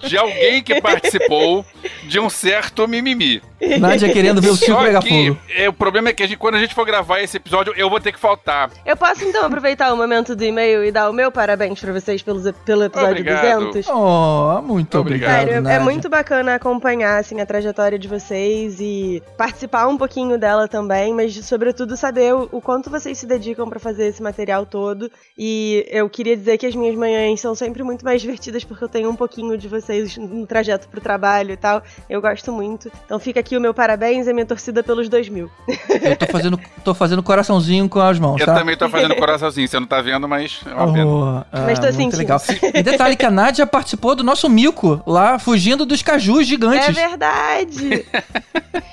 de 0.00 0.16
alguém 0.16 0.62
que 0.62 0.80
participou 0.80 1.64
de 2.04 2.20
um 2.20 2.28
certo 2.30 2.86
mimimi. 2.86 3.42
Nádia 3.80 4.12
querendo 4.12 4.40
ver 4.42 4.50
o 4.50 4.56
Só 4.56 4.82
pegar 4.82 5.00
que 5.02 5.28
fogo. 5.28 5.38
é, 5.56 5.66
o 5.68 5.72
problema 5.72 6.10
é 6.10 6.12
que 6.12 6.22
a 6.22 6.26
gente- 6.26 6.36
quando 6.38 6.56
a 6.56 6.58
gente 6.58 6.74
for 6.74 6.84
gravar 6.84 7.20
esse 7.22 7.38
episódio, 7.38 7.72
eu 7.76 7.88
vou 7.88 7.98
ter 7.98 8.12
que 8.12 8.18
faltar. 8.20 8.70
Eu 8.84 8.96
posso 8.96 9.24
então 9.24 9.46
aproveitar 9.46 9.92
o 9.94 9.96
momento 9.96 10.36
do 10.36 10.44
e-mail 10.44 10.84
e 10.84 10.92
dar 10.92 11.08
o 11.08 11.12
meu 11.12 11.32
parabéns 11.32 11.80
pra 11.80 11.90
vocês 11.92 12.22
pelos, 12.22 12.50
pelo 12.66 12.84
episódio 12.84 13.12
Obrigado. 13.22 13.66
200? 13.68 13.88
Oh, 13.88 14.60
muito 14.62 14.98
Obrigado. 14.98 15.42
obrigado, 15.44 15.64
Sério, 15.64 15.68
é 15.68 15.78
muito 15.78 16.08
bacana 16.10 16.54
acompanhar 16.54 17.18
assim 17.18 17.40
a 17.40 17.46
trajetória 17.46 17.98
de 17.98 18.06
vocês 18.06 18.76
e 18.78 19.22
participar 19.38 19.86
um 19.88 19.96
pouquinho 19.96 20.38
dela 20.38 20.68
também, 20.68 21.14
mas 21.14 21.34
sobretudo 21.46 21.96
saber 21.96 22.34
o, 22.34 22.48
o 22.52 22.60
quanto 22.60 22.90
vocês 22.90 23.16
se 23.16 23.26
dedicam 23.26 23.68
pra 23.70 23.80
fazer 23.80 24.05
esse 24.06 24.22
material 24.22 24.64
todo. 24.66 25.10
E 25.36 25.86
eu 25.90 26.08
queria 26.08 26.36
dizer 26.36 26.56
que 26.58 26.66
as 26.66 26.74
minhas 26.74 26.94
manhãs 26.96 27.40
são 27.40 27.54
sempre 27.54 27.82
muito 27.82 28.04
mais 28.04 28.20
divertidas 28.20 28.64
porque 28.64 28.82
eu 28.84 28.88
tenho 28.88 29.10
um 29.10 29.16
pouquinho 29.16 29.56
de 29.58 29.68
vocês 29.68 30.16
no 30.16 30.46
trajeto 30.46 30.88
pro 30.88 31.00
trabalho 31.00 31.52
e 31.52 31.56
tal. 31.56 31.82
Eu 32.08 32.20
gosto 32.20 32.50
muito. 32.52 32.90
Então 33.04 33.18
fica 33.18 33.40
aqui 33.40 33.56
o 33.56 33.60
meu 33.60 33.74
parabéns 33.74 34.26
e 34.26 34.30
a 34.30 34.34
minha 34.34 34.46
torcida 34.46 34.82
pelos 34.82 35.08
2000. 35.08 35.50
Eu 36.02 36.16
tô 36.16 36.26
fazendo, 36.26 36.60
tô 36.84 36.94
fazendo 36.94 37.22
coraçãozinho 37.22 37.88
com 37.88 38.00
as 38.00 38.18
mãos, 38.18 38.40
Eu 38.40 38.46
tá? 38.46 38.54
também 38.54 38.76
tô 38.76 38.88
fazendo 38.88 39.14
coraçãozinho, 39.16 39.68
você 39.68 39.78
não 39.80 39.86
tá 39.86 40.00
vendo, 40.00 40.26
mas 40.28 40.60
é 40.66 40.74
uma 40.74 40.92
pena. 40.92 41.06
Oh, 41.06 41.56
Mas 41.66 41.78
tô 41.78 41.90
sentindo. 41.92 42.16
legal. 42.18 42.40
E 42.74 42.82
detalhe 42.82 43.16
que 43.16 43.24
a 43.26 43.30
Nádia 43.30 43.66
participou 43.66 44.14
do 44.14 44.22
nosso 44.24 44.48
mico 44.48 45.02
lá, 45.06 45.38
fugindo 45.38 45.84
dos 45.84 46.02
cajus 46.02 46.40
É 46.40 46.44
gigantes. 46.44 46.94
verdade! 46.94 48.04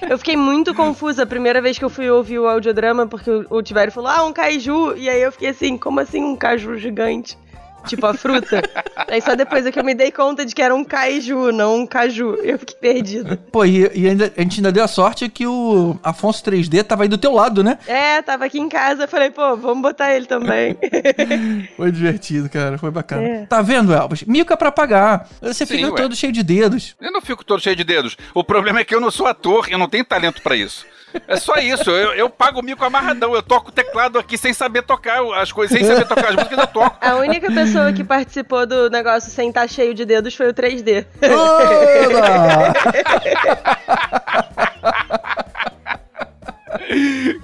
eu 0.10 0.18
fiquei 0.18 0.36
muito 0.36 0.74
confusa 0.74 1.24
a 1.24 1.26
primeira 1.26 1.62
vez 1.62 1.78
que 1.78 1.86
eu 1.86 1.90
fui 1.90 2.10
ouvir 2.10 2.40
o 2.40 2.48
audiodrama, 2.48 3.08
porque 3.08 3.30
o, 3.30 3.46
o 3.50 3.62
Tibério 3.62 3.92
falou, 3.92 4.10
ah, 4.10 4.24
um 4.26 4.34
caju. 4.34 4.96
E 5.04 5.10
aí 5.10 5.22
eu 5.22 5.34
fiquei 5.34 5.50
assim, 5.50 5.78
como 5.78 6.00
assim 6.00 6.24
um 6.24 6.34
caju 6.34 6.78
gigante? 6.78 7.38
Tipo 7.88 8.06
a 8.08 8.14
fruta. 8.14 8.62
aí 9.08 9.22
só 9.22 9.36
depois 9.36 9.66
é 9.66 9.72
que 9.72 9.80
eu 9.80 9.84
me 9.84 9.94
dei 9.94 10.12
conta 10.12 10.46
de 10.46 10.54
que 10.54 10.62
era 10.62 10.74
um 10.74 10.84
kaiju, 10.84 11.52
não 11.52 11.82
um 11.82 11.88
caju. 11.88 12.36
Eu 12.36 12.60
fiquei 12.60 12.76
perdida. 12.80 13.40
Pô, 13.52 13.66
e, 13.66 13.90
e 13.94 14.08
ainda, 14.08 14.32
a 14.36 14.42
gente 14.42 14.58
ainda 14.58 14.72
deu 14.72 14.84
a 14.84 14.88
sorte 14.88 15.30
que 15.30 15.46
o 15.48 15.98
Afonso 16.04 16.44
3D 16.44 16.84
tava 16.84 17.04
aí 17.04 17.10
do 17.10 17.18
teu 17.18 17.34
lado, 17.34 17.64
né? 17.64 17.78
É, 17.88 18.22
tava 18.22 18.46
aqui 18.46 18.60
em 18.60 18.70
casa, 18.70 19.04
eu 19.04 19.08
falei, 19.08 19.32
pô, 19.32 19.56
vamos 19.56 19.82
botar 19.82 20.14
ele 20.14 20.26
também. 20.26 20.78
Foi 21.76 21.92
divertido, 21.92 22.50
cara. 22.50 22.78
Foi 22.78 22.92
bacana. 22.92 23.28
É. 23.28 23.46
Tá 23.46 23.62
vendo, 23.62 23.94
Elvis? 23.94 24.24
Mico 24.24 24.54
é 24.54 24.56
pra 24.56 24.72
pagar. 24.72 25.28
Você 25.42 25.66
Sim, 25.66 25.78
fica 25.78 25.90
ué. 25.92 25.96
todo 25.96 26.16
cheio 26.16 26.34
de 26.34 26.44
dedos. 26.44 26.96
Eu 27.00 27.12
não 27.12 27.22
fico 27.22 27.44
todo 27.44 27.62
cheio 27.62 27.76
de 27.76 27.84
dedos. 27.84 28.18
O 28.34 28.44
problema 28.44 28.80
é 28.80 28.84
que 28.84 28.94
eu 28.94 29.02
não 29.02 29.12
sou 29.12 29.28
ator, 29.28 29.68
eu 29.70 29.78
não 29.78 29.90
tenho 29.90 30.06
talento 30.06 30.42
pra 30.42 30.56
isso. 30.56 30.86
É 31.28 31.38
só 31.38 31.58
isso, 31.58 31.92
eu, 31.92 32.14
eu 32.14 32.30
pago 32.30 32.60
o 32.60 32.64
mico 32.64 32.84
amarradão, 32.84 33.36
eu 33.36 33.44
toco 33.44 33.70
o 33.70 33.72
teclado 33.72 34.18
aqui 34.18 34.38
sem 34.38 34.52
saber 34.54 34.82
tocar 34.82 35.22
as 35.36 35.52
coisas, 35.52 35.78
sem 35.78 35.86
saber 35.86 36.08
tocar 36.08 36.30
as 36.30 36.36
músicas, 36.36 36.58
eu 36.58 36.68
toco. 36.68 36.98
A 37.00 37.16
única 37.16 37.52
pessoa 37.52 37.73
pessoa 37.74 37.94
que 37.94 38.04
participou 38.04 38.66
do 38.68 38.90
negócio 38.90 39.32
sem 39.32 39.50
estar 39.50 39.68
cheio 39.68 39.94
de 39.94 40.06
dedos 40.06 40.36
foi 40.36 40.50
o 40.50 40.54
3D. 40.54 41.06
Oba! 41.24 42.74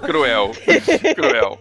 Cruel. 0.00 0.52
Cruel. 1.14 1.58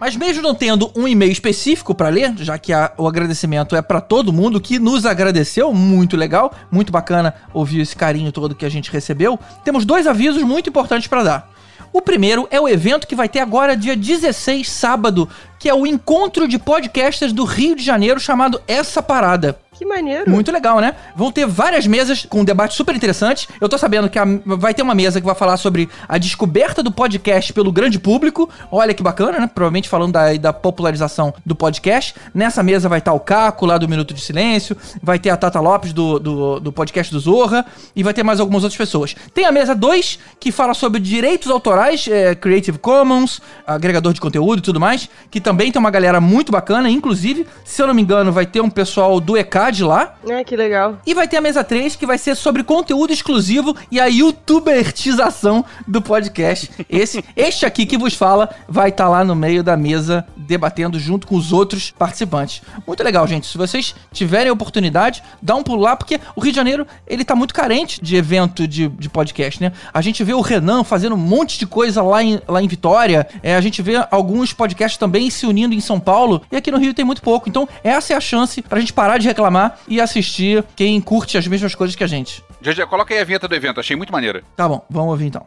Mas 0.00 0.16
mesmo 0.16 0.42
não 0.42 0.54
tendo 0.54 0.90
um 0.96 1.06
e-mail 1.08 1.32
específico 1.32 1.94
pra 1.94 2.08
ler, 2.08 2.34
já 2.38 2.58
que 2.58 2.72
a- 2.72 2.92
o 2.98 3.06
agradecimento 3.06 3.74
é 3.76 3.80
pra 3.80 4.00
todo 4.00 4.32
mundo 4.32 4.60
que 4.60 4.78
nos 4.78 5.06
agradeceu, 5.06 5.72
muito 5.72 6.16
legal, 6.16 6.52
muito 6.70 6.92
bacana 6.92 7.34
ouvir 7.52 7.80
esse 7.80 7.96
carinho 7.96 8.32
todo 8.32 8.54
que 8.54 8.66
a 8.66 8.68
gente 8.68 8.90
recebeu, 8.90 9.38
temos 9.64 9.84
dois 9.84 10.06
avisos 10.06 10.42
muito 10.42 10.68
importantes 10.68 11.06
pra 11.08 11.22
dar. 11.22 11.54
O 11.92 12.02
primeiro 12.02 12.46
é 12.50 12.60
o 12.60 12.68
evento 12.68 13.06
que 13.06 13.14
vai 13.14 13.28
ter 13.28 13.38
agora 13.38 13.76
dia 13.76 13.96
16, 13.96 14.68
sábado, 14.68 15.28
que 15.64 15.68
é 15.70 15.74
o 15.74 15.86
encontro 15.86 16.46
de 16.46 16.58
podcasters 16.58 17.32
do 17.32 17.42
Rio 17.44 17.74
de 17.74 17.82
Janeiro 17.82 18.20
chamado 18.20 18.60
Essa 18.68 19.02
Parada. 19.02 19.58
Que 19.76 19.84
maneiro. 19.84 20.30
Muito 20.30 20.52
legal, 20.52 20.78
né? 20.80 20.94
Vão 21.16 21.32
ter 21.32 21.46
várias 21.46 21.84
mesas 21.84 22.24
com 22.24 22.40
um 22.40 22.44
debate 22.44 22.74
super 22.74 22.94
interessante. 22.94 23.48
Eu 23.60 23.68
tô 23.68 23.76
sabendo 23.76 24.08
que 24.08 24.16
a- 24.18 24.24
vai 24.46 24.72
ter 24.72 24.82
uma 24.82 24.94
mesa 24.94 25.20
que 25.20 25.26
vai 25.26 25.34
falar 25.34 25.56
sobre 25.56 25.88
a 26.08 26.16
descoberta 26.16 26.80
do 26.80 26.92
podcast 26.92 27.52
pelo 27.52 27.72
grande 27.72 27.98
público. 27.98 28.48
Olha 28.70 28.94
que 28.94 29.02
bacana, 29.02 29.40
né? 29.40 29.50
Provavelmente 29.52 29.88
falando 29.88 30.12
da, 30.12 30.32
da 30.34 30.52
popularização 30.52 31.34
do 31.44 31.56
podcast. 31.56 32.14
Nessa 32.32 32.62
mesa 32.62 32.88
vai 32.88 33.00
estar 33.00 33.12
o 33.12 33.18
Caco, 33.20 33.66
lá 33.66 33.76
do 33.76 33.88
Minuto 33.88 34.14
de 34.14 34.20
Silêncio. 34.20 34.76
Vai 35.02 35.18
ter 35.18 35.30
a 35.30 35.36
Tata 35.36 35.58
Lopes, 35.58 35.92
do, 35.92 36.20
do, 36.20 36.60
do 36.60 36.72
podcast 36.72 37.12
do 37.12 37.18
Zorra. 37.18 37.66
E 37.96 38.02
vai 38.04 38.14
ter 38.14 38.22
mais 38.22 38.38
algumas 38.38 38.62
outras 38.62 38.78
pessoas. 38.78 39.16
Tem 39.34 39.44
a 39.44 39.50
mesa 39.50 39.74
2, 39.74 40.20
que 40.38 40.52
fala 40.52 40.72
sobre 40.74 41.00
direitos 41.00 41.50
autorais, 41.50 42.06
é, 42.06 42.34
Creative 42.36 42.78
Commons, 42.78 43.40
agregador 43.66 44.12
de 44.12 44.20
conteúdo 44.20 44.60
e 44.60 44.62
tudo 44.62 44.78
mais. 44.78 45.08
Que 45.32 45.40
também 45.40 45.72
tem 45.72 45.80
uma 45.80 45.90
galera 45.90 46.20
muito 46.20 46.52
bacana. 46.52 46.88
Inclusive, 46.88 47.44
se 47.64 47.82
eu 47.82 47.88
não 47.88 47.94
me 47.94 48.02
engano, 48.02 48.30
vai 48.30 48.46
ter 48.46 48.60
um 48.60 48.70
pessoal 48.70 49.18
do 49.18 49.36
ECAD 49.64 49.84
lá. 49.84 50.14
É, 50.28 50.44
que 50.44 50.56
legal. 50.56 50.98
E 51.06 51.14
vai 51.14 51.26
ter 51.26 51.38
a 51.38 51.40
mesa 51.40 51.64
3, 51.64 51.96
que 51.96 52.06
vai 52.06 52.18
ser 52.18 52.34
sobre 52.34 52.62
conteúdo 52.62 53.12
exclusivo 53.12 53.76
e 53.90 54.00
a 54.00 54.06
youtubertização 54.06 55.64
do 55.86 56.02
podcast. 56.02 56.70
Esse, 56.88 57.24
este 57.36 57.64
aqui 57.64 57.86
que 57.86 57.96
vos 57.96 58.14
fala 58.14 58.50
vai 58.68 58.90
estar 58.90 59.08
lá 59.08 59.24
no 59.24 59.34
meio 59.34 59.62
da 59.62 59.76
mesa 59.76 60.26
debatendo 60.36 60.98
junto 60.98 61.26
com 61.26 61.36
os 61.36 61.52
outros 61.52 61.90
participantes. 61.90 62.62
Muito 62.86 63.02
legal, 63.02 63.26
gente. 63.26 63.46
Se 63.46 63.56
vocês 63.56 63.94
tiverem 64.12 64.50
oportunidade, 64.50 65.22
dá 65.40 65.54
um 65.54 65.62
pulo 65.62 65.82
lá, 65.82 65.96
porque 65.96 66.20
o 66.36 66.40
Rio 66.40 66.52
de 66.52 66.56
Janeiro, 66.56 66.86
ele 67.06 67.24
tá 67.24 67.34
muito 67.34 67.54
carente 67.54 68.02
de 68.02 68.16
evento 68.16 68.66
de, 68.68 68.88
de 68.88 69.08
podcast, 69.08 69.62
né? 69.62 69.72
A 69.92 70.00
gente 70.00 70.22
vê 70.22 70.34
o 70.34 70.40
Renan 70.40 70.84
fazendo 70.84 71.14
um 71.14 71.18
monte 71.18 71.58
de 71.58 71.66
coisa 71.66 72.02
lá 72.02 72.22
em, 72.22 72.40
lá 72.46 72.62
em 72.62 72.68
Vitória, 72.68 73.26
é, 73.42 73.54
a 73.54 73.60
gente 73.60 73.80
vê 73.80 73.94
alguns 74.10 74.52
podcasts 74.52 74.98
também 74.98 75.30
se 75.30 75.46
unindo 75.46 75.74
em 75.74 75.80
São 75.80 75.98
Paulo, 75.98 76.42
e 76.50 76.56
aqui 76.56 76.70
no 76.70 76.78
Rio 76.78 76.92
tem 76.92 77.04
muito 77.04 77.22
pouco. 77.22 77.48
Então, 77.48 77.68
essa 77.82 78.12
é 78.12 78.16
a 78.16 78.20
chance 78.20 78.60
pra 78.62 78.80
gente 78.80 78.92
parar 78.92 79.18
de 79.18 79.26
reclamar 79.26 79.53
e 79.88 80.00
assistir 80.00 80.64
quem 80.76 81.00
curte 81.00 81.38
as 81.38 81.46
mesmas 81.46 81.74
coisas 81.74 81.96
que 81.96 82.04
a 82.04 82.06
gente. 82.06 82.42
GG, 82.60 82.86
coloca 82.86 83.12
aí 83.12 83.20
a 83.20 83.24
vinheta 83.24 83.46
do 83.46 83.54
evento, 83.54 83.80
achei 83.80 83.96
muito 83.96 84.12
maneira. 84.12 84.42
Tá 84.56 84.68
bom, 84.68 84.84
vamos 84.90 85.10
ouvir 85.10 85.26
então. 85.26 85.46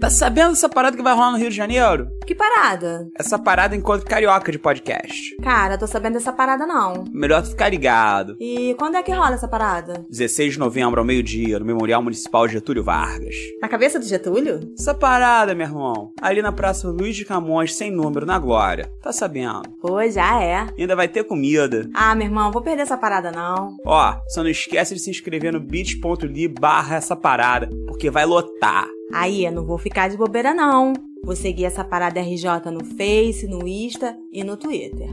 Tá 0.00 0.10
sabendo 0.10 0.50
dessa 0.50 0.68
parada 0.68 0.96
que 0.96 1.02
vai 1.02 1.14
rolar 1.14 1.30
no 1.30 1.38
Rio 1.38 1.48
de 1.48 1.56
Janeiro? 1.56 2.08
Que 2.26 2.34
parada? 2.34 3.08
Essa 3.18 3.38
parada 3.38 3.74
encontro 3.74 4.06
carioca 4.06 4.52
de 4.52 4.58
podcast. 4.58 5.34
Cara, 5.42 5.78
tô 5.78 5.86
sabendo 5.86 6.14
dessa 6.14 6.32
parada 6.32 6.66
não. 6.66 7.04
Melhor 7.12 7.42
tu 7.42 7.50
ficar 7.50 7.70
ligado. 7.70 8.36
E 8.38 8.74
quando 8.78 8.96
é 8.96 9.02
que 9.02 9.12
rola 9.12 9.34
essa 9.34 9.48
parada? 9.48 10.04
16 10.10 10.54
de 10.54 10.58
novembro 10.58 11.00
ao 11.00 11.06
meio-dia, 11.06 11.58
no 11.58 11.64
Memorial 11.64 12.02
Municipal 12.02 12.46
Getúlio 12.46 12.84
Vargas. 12.84 13.34
Na 13.62 13.68
cabeça 13.68 13.98
do 13.98 14.04
Getúlio? 14.04 14.60
Essa 14.78 14.92
parada, 14.92 15.54
meu 15.54 15.66
irmão, 15.66 16.12
ali 16.20 16.42
na 16.42 16.52
Praça 16.52 16.88
Luiz 16.88 17.16
de 17.16 17.24
Camões, 17.24 17.74
sem 17.74 17.90
número, 17.90 18.26
na 18.26 18.38
Glória. 18.38 18.90
Tá 19.02 19.12
sabendo? 19.12 19.62
Pô, 19.80 20.02
já 20.10 20.42
é. 20.42 20.66
Ainda 20.78 20.94
vai 20.94 21.08
ter 21.08 21.24
comida. 21.24 21.88
Ah, 21.94 22.14
meu 22.14 22.26
irmão, 22.26 22.52
vou 22.52 22.60
perder 22.62 22.82
essa 22.82 22.98
parada 22.98 23.32
não. 23.32 23.76
Ó, 23.86 24.14
só 24.28 24.42
não 24.42 24.50
esquece 24.50 24.94
de 24.94 25.00
se 25.00 25.10
inscrever 25.10 25.52
no 25.54 25.60
bit.ly 25.60 26.48
barra 26.48 26.96
essa 26.96 27.16
parada, 27.16 27.68
porque 27.86 28.10
vai 28.10 28.26
lotar. 28.26 28.86
Aí, 29.12 29.44
eu 29.44 29.52
não 29.52 29.64
vou 29.64 29.78
ficar 29.78 30.08
de 30.08 30.16
bobeira 30.16 30.52
não. 30.52 30.92
Vou 31.24 31.36
seguir 31.36 31.64
essa 31.64 31.84
parada 31.84 32.20
RJ 32.20 32.70
no 32.72 32.84
Face, 32.84 33.46
no 33.48 33.66
Insta 33.66 34.16
e 34.32 34.44
no 34.44 34.56
Twitter. 34.56 35.08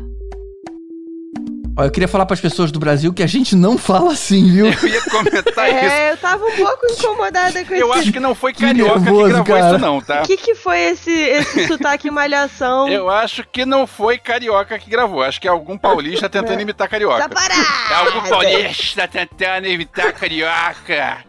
Ó, 1.76 1.84
eu 1.84 1.90
queria 1.90 2.08
falar 2.08 2.28
pras 2.28 2.40
pessoas 2.40 2.72
do 2.72 2.80
Brasil 2.80 3.12
que 3.12 3.24
a 3.24 3.28
gente 3.28 3.56
não 3.56 3.80
fala 3.80 4.14
assim, 4.14 4.52
viu? 4.52 4.68
Eu 4.84 4.88
ia 4.88 5.02
comentar 5.02 5.70
isso. 5.70 5.92
É, 5.92 6.12
eu 6.12 6.18
tava 6.18 6.46
um 6.46 6.52
pouco 6.52 6.86
incomodada 6.86 7.66
com 7.66 7.74
Eu 7.74 7.90
esse. 7.90 8.00
acho 8.00 8.12
que 8.12 8.20
não 8.20 8.36
foi 8.36 8.54
carioca 8.54 8.94
que, 8.94 9.00
nervoso, 9.00 9.30
gravou 9.30 9.46
cara. 9.46 9.70
isso 9.70 9.78
não, 9.80 10.00
tá? 10.00 10.22
O 10.22 10.26
que, 10.28 10.38
que 10.38 10.54
foi 10.54 10.80
esse, 10.80 11.10
esse 11.12 11.66
sotaque 11.68 12.12
malhação? 12.12 12.88
Eu 12.88 13.10
acho 13.10 13.44
que 13.52 13.66
não 13.66 13.88
foi 13.88 14.20
carioca 14.20 14.78
que 14.78 14.88
gravou. 14.88 15.24
Acho 15.24 15.42
que 15.42 15.48
é 15.48 15.52
algum 15.52 15.76
paulista 15.76 16.30
tentando 16.30 16.62
imitar 16.62 16.88
carioca. 16.88 17.28
Tá 17.28 17.30
parado! 17.30 17.92
É 17.92 17.96
algum 17.96 18.30
paulista 18.30 19.08
tentando 19.08 19.68
imitar 19.68 20.14
carioca. 20.14 21.26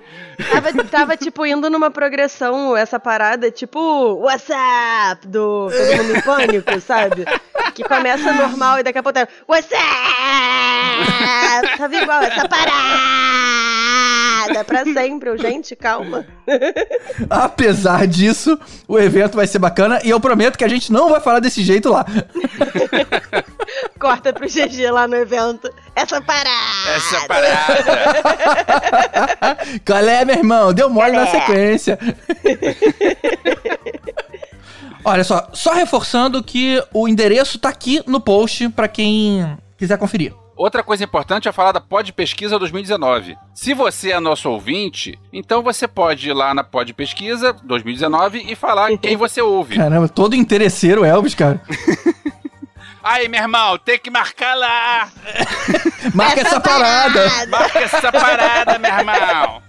Tava, 0.51 0.85
tava, 0.85 1.17
tipo, 1.17 1.47
indo 1.47 1.71
numa 1.71 1.91
progressão, 1.91 2.77
essa 2.77 2.99
parada, 2.99 3.51
tipo, 3.51 3.79
WhatsApp 4.21 5.27
do 5.27 5.69
Todo 5.71 5.97
Mundo 5.97 6.17
em 6.17 6.21
Pânico, 6.23 6.81
sabe? 6.81 7.25
Que 7.75 7.83
começa 7.85 8.33
normal 8.33 8.79
e 8.79 8.83
daqui 8.83 8.99
a 8.99 9.03
pouco 9.03 9.19
tá, 9.19 9.29
WhatsApp! 9.49 9.79
Tava 11.77 11.97
igual, 11.97 12.23
essa 12.23 12.49
parada! 12.49 13.45
Pra 14.67 14.85
sempre, 14.85 15.31
eu, 15.31 15.39
gente, 15.39 15.75
calma. 15.75 16.27
Apesar 17.31 18.07
disso, 18.07 18.59
o 18.87 18.99
evento 18.99 19.37
vai 19.37 19.47
ser 19.47 19.59
bacana 19.59 20.01
e 20.05 20.11
eu 20.11 20.21
prometo 20.21 20.59
que 20.59 20.65
a 20.65 20.69
gente 20.69 20.93
não 20.93 21.09
vai 21.09 21.21
falar 21.21 21.41
desse 21.41 21.63
jeito 21.63 21.91
lá. 21.91 22.05
Corta 23.99 24.33
pro 24.33 24.47
GG 24.47 24.91
lá 24.91 25.07
no 25.07 25.17
evento. 25.17 25.71
Essa 25.95 26.21
parada! 26.21 26.91
Essa 26.95 27.27
parada. 27.27 27.85
Qual 29.85 29.99
é, 29.99 30.25
meu 30.25 30.37
irmão? 30.37 30.73
Deu 30.73 30.89
mole 30.89 31.13
na 31.13 31.27
sequência. 31.27 31.99
Olha 35.05 35.23
só, 35.23 35.49
só 35.53 35.73
reforçando 35.75 36.43
que 36.43 36.83
o 36.93 37.07
endereço 37.07 37.59
tá 37.59 37.69
aqui 37.69 38.03
no 38.07 38.21
post 38.21 38.71
pra 38.71 38.89
quem 38.89 39.57
quiser 39.77 39.99
conferir. 39.99 40.33
Outra 40.57 40.83
coisa 40.85 41.05
importante 41.05 41.49
é 41.49 41.53
falar 41.53 41.73
da 41.73 41.81
Pod 41.81 42.13
Pesquisa 42.13 42.59
2019. 42.59 43.37
Se 43.53 43.75
você 43.75 44.13
é 44.13 44.21
nosso 44.21 44.49
ouvinte, 44.49 45.19
então 45.33 45.63
você 45.63 45.89
pode 45.89 46.31
ir 46.31 46.33
lá 46.33 46.55
na 46.55 46.63
Pod 46.63 46.95
Pesquisa 46.95 47.53
2019 47.65 48.47
e 48.49 48.55
falar 48.55 48.97
quem 48.97 49.17
você 49.17 49.43
ouve. 49.43 49.75
Caramba, 49.77 50.09
todo 50.09 50.37
interesseiro 50.37 51.05
Elvis, 51.05 51.35
cara. 51.35 51.61
Aí, 53.05 53.29
meu 53.29 53.43
irmão, 53.43 53.77
tem 53.77 53.99
que 53.99 54.11
marcar 54.11 54.55
lá. 54.55 55.11
Marca 56.15 56.41
essa 56.41 56.59
parada. 56.59 57.47
Marca 57.49 57.79
essa 57.81 58.11
parada, 58.11 58.79
meu 58.79 58.91
irmão. 58.91 59.63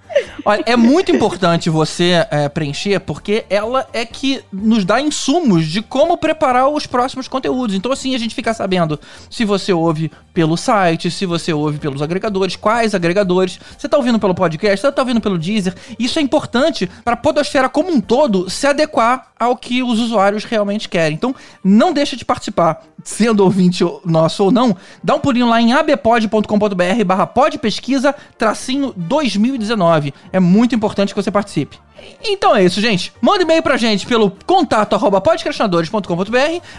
Olha, 0.45 0.63
é 0.65 0.77
muito 0.77 1.11
importante 1.11 1.69
você 1.69 2.25
é, 2.31 2.47
preencher, 2.47 2.99
porque 3.01 3.45
ela 3.49 3.85
é 3.91 4.05
que 4.05 4.41
nos 4.53 4.85
dá 4.85 5.01
insumos 5.01 5.65
de 5.65 5.81
como 5.81 6.17
preparar 6.17 6.69
os 6.69 6.85
próximos 6.85 7.27
conteúdos. 7.27 7.75
Então, 7.75 7.91
assim, 7.91 8.15
a 8.15 8.17
gente 8.17 8.33
fica 8.33 8.53
sabendo 8.53 8.97
se 9.29 9.43
você 9.43 9.73
ouve 9.73 10.09
pelo 10.33 10.55
site, 10.55 11.11
se 11.11 11.25
você 11.25 11.51
ouve 11.51 11.77
pelos 11.77 12.01
agregadores, 12.01 12.55
quais 12.55 12.95
agregadores. 12.95 13.59
Você 13.77 13.89
tá 13.89 13.97
ouvindo 13.97 14.19
pelo 14.19 14.33
podcast, 14.33 14.79
você 14.79 14.91
tá 14.91 15.01
ouvindo 15.01 15.19
pelo 15.19 15.37
Deezer. 15.37 15.75
Isso 15.99 16.19
é 16.19 16.21
importante 16.21 16.89
para 17.03 17.15
a 17.15 17.17
podosfera 17.17 17.67
como 17.67 17.91
um 17.91 17.99
todo 17.99 18.49
se 18.49 18.65
adequar 18.65 19.31
ao 19.45 19.57
que 19.57 19.81
os 19.81 19.99
usuários 19.99 20.43
realmente 20.43 20.89
querem. 20.89 21.15
Então, 21.15 21.35
não 21.63 21.93
deixa 21.93 22.15
de 22.15 22.25
participar, 22.25 22.83
sendo 23.03 23.43
ouvinte 23.43 23.83
nosso 24.03 24.43
ou 24.43 24.51
não. 24.51 24.75
Dá 25.03 25.15
um 25.15 25.19
pulinho 25.19 25.47
lá 25.47 25.61
em 25.61 25.73
abpod.com.br 25.73 27.03
barra 27.05 27.27
podpesquisa 27.27 28.13
tracinho 28.37 28.93
2019. 28.95 30.13
É 30.31 30.39
muito 30.39 30.75
importante 30.75 31.13
que 31.13 31.21
você 31.21 31.31
participe. 31.31 31.79
Então 32.23 32.55
é 32.55 32.63
isso, 32.63 32.81
gente. 32.81 33.11
Manda 33.21 33.43
e-mail 33.43 33.63
pra 33.63 33.77
gente 33.77 34.05
pelo 34.05 34.31
contato 34.45 34.93
arroba 34.93 35.21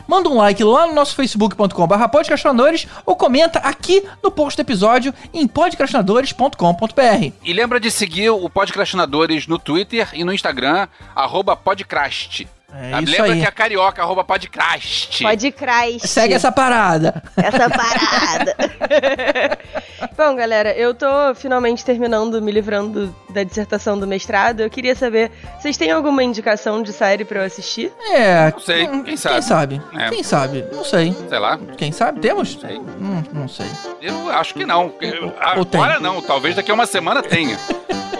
manda 0.07 0.29
um 0.29 0.37
like 0.37 0.62
lá 0.62 0.87
no 0.87 0.94
nosso 0.94 1.14
facebook.com 1.14 1.87
barra 1.87 2.09
podcastinadores 2.09 2.87
ou 3.05 3.16
comenta 3.16 3.59
aqui 3.61 4.02
no 4.22 4.31
post 4.31 4.57
do 4.57 4.61
episódio 4.61 5.14
em 5.33 5.46
podcastinadores.com.br. 5.46 7.33
E 7.44 7.52
lembra 7.52 7.81
de 7.81 7.90
seguir 7.90 8.31
o 8.31 8.48
Podcrastinadores 8.48 9.46
no 9.46 9.59
Twitter 9.59 10.11
e 10.12 10.24
no 10.24 10.33
Instagram, 10.33 10.88
arroba 11.14 11.57
Podcrast. 11.57 12.55
É 12.78 12.92
Ah, 12.94 13.00
isso 13.02 13.12
lembra 13.12 13.32
aí. 13.32 13.40
que 13.40 13.46
é 13.46 13.50
carioca, 13.50 14.02
arroba 14.02 14.22
Podcrast. 14.24 15.22
Pode 15.22 15.50
Christ. 15.50 16.06
Segue 16.06 16.34
essa 16.34 16.52
parada. 16.52 17.22
essa 17.36 17.70
parada. 17.70 18.56
Bom, 20.16 20.34
galera, 20.36 20.72
eu 20.76 20.94
tô 20.94 21.06
finalmente 21.34 21.84
terminando, 21.84 22.40
me 22.42 22.52
livrando 22.52 23.14
da 23.30 23.42
dissertação 23.42 23.98
do 23.98 24.06
mestrado. 24.06 24.60
Eu 24.60 24.70
queria 24.70 24.94
saber, 24.94 25.30
vocês 25.58 25.76
têm 25.76 25.90
alguma 25.90 26.22
indicação 26.22 26.82
de 26.82 26.92
série 26.92 27.24
pra 27.24 27.40
eu 27.40 27.44
assistir? 27.46 27.92
É. 28.10 28.50
Não 28.50 28.60
sei, 28.60 28.88
hum, 28.88 29.02
quem 29.02 29.16
sabe? 29.16 29.34
Quem 29.34 29.42
sabe? 29.42 29.82
É. 29.98 30.08
Quem 30.10 30.22
sabe? 30.22 30.64
Não 30.72 30.84
sei. 30.84 31.16
Sei 31.28 31.38
lá, 31.38 31.58
Quem 31.76 31.92
sabe? 31.92 32.20
Temos? 32.20 32.58
sei. 32.60 32.78
Hum, 32.78 33.22
não 33.32 33.48
sei. 33.48 33.66
Eu 34.02 34.30
acho 34.30 34.54
que 34.54 34.64
não. 34.66 34.92
Eu- 35.00 35.32
Ou 35.56 35.64
tem? 35.64 35.80
Agora 35.80 35.98
não, 36.00 36.20
talvez 36.20 36.54
daqui 36.54 36.70
a 36.70 36.74
uma 36.74 36.86
semana 36.86 37.22
tenha. 37.22 37.58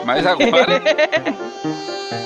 Mas 0.05 0.25
agora. 0.27 0.81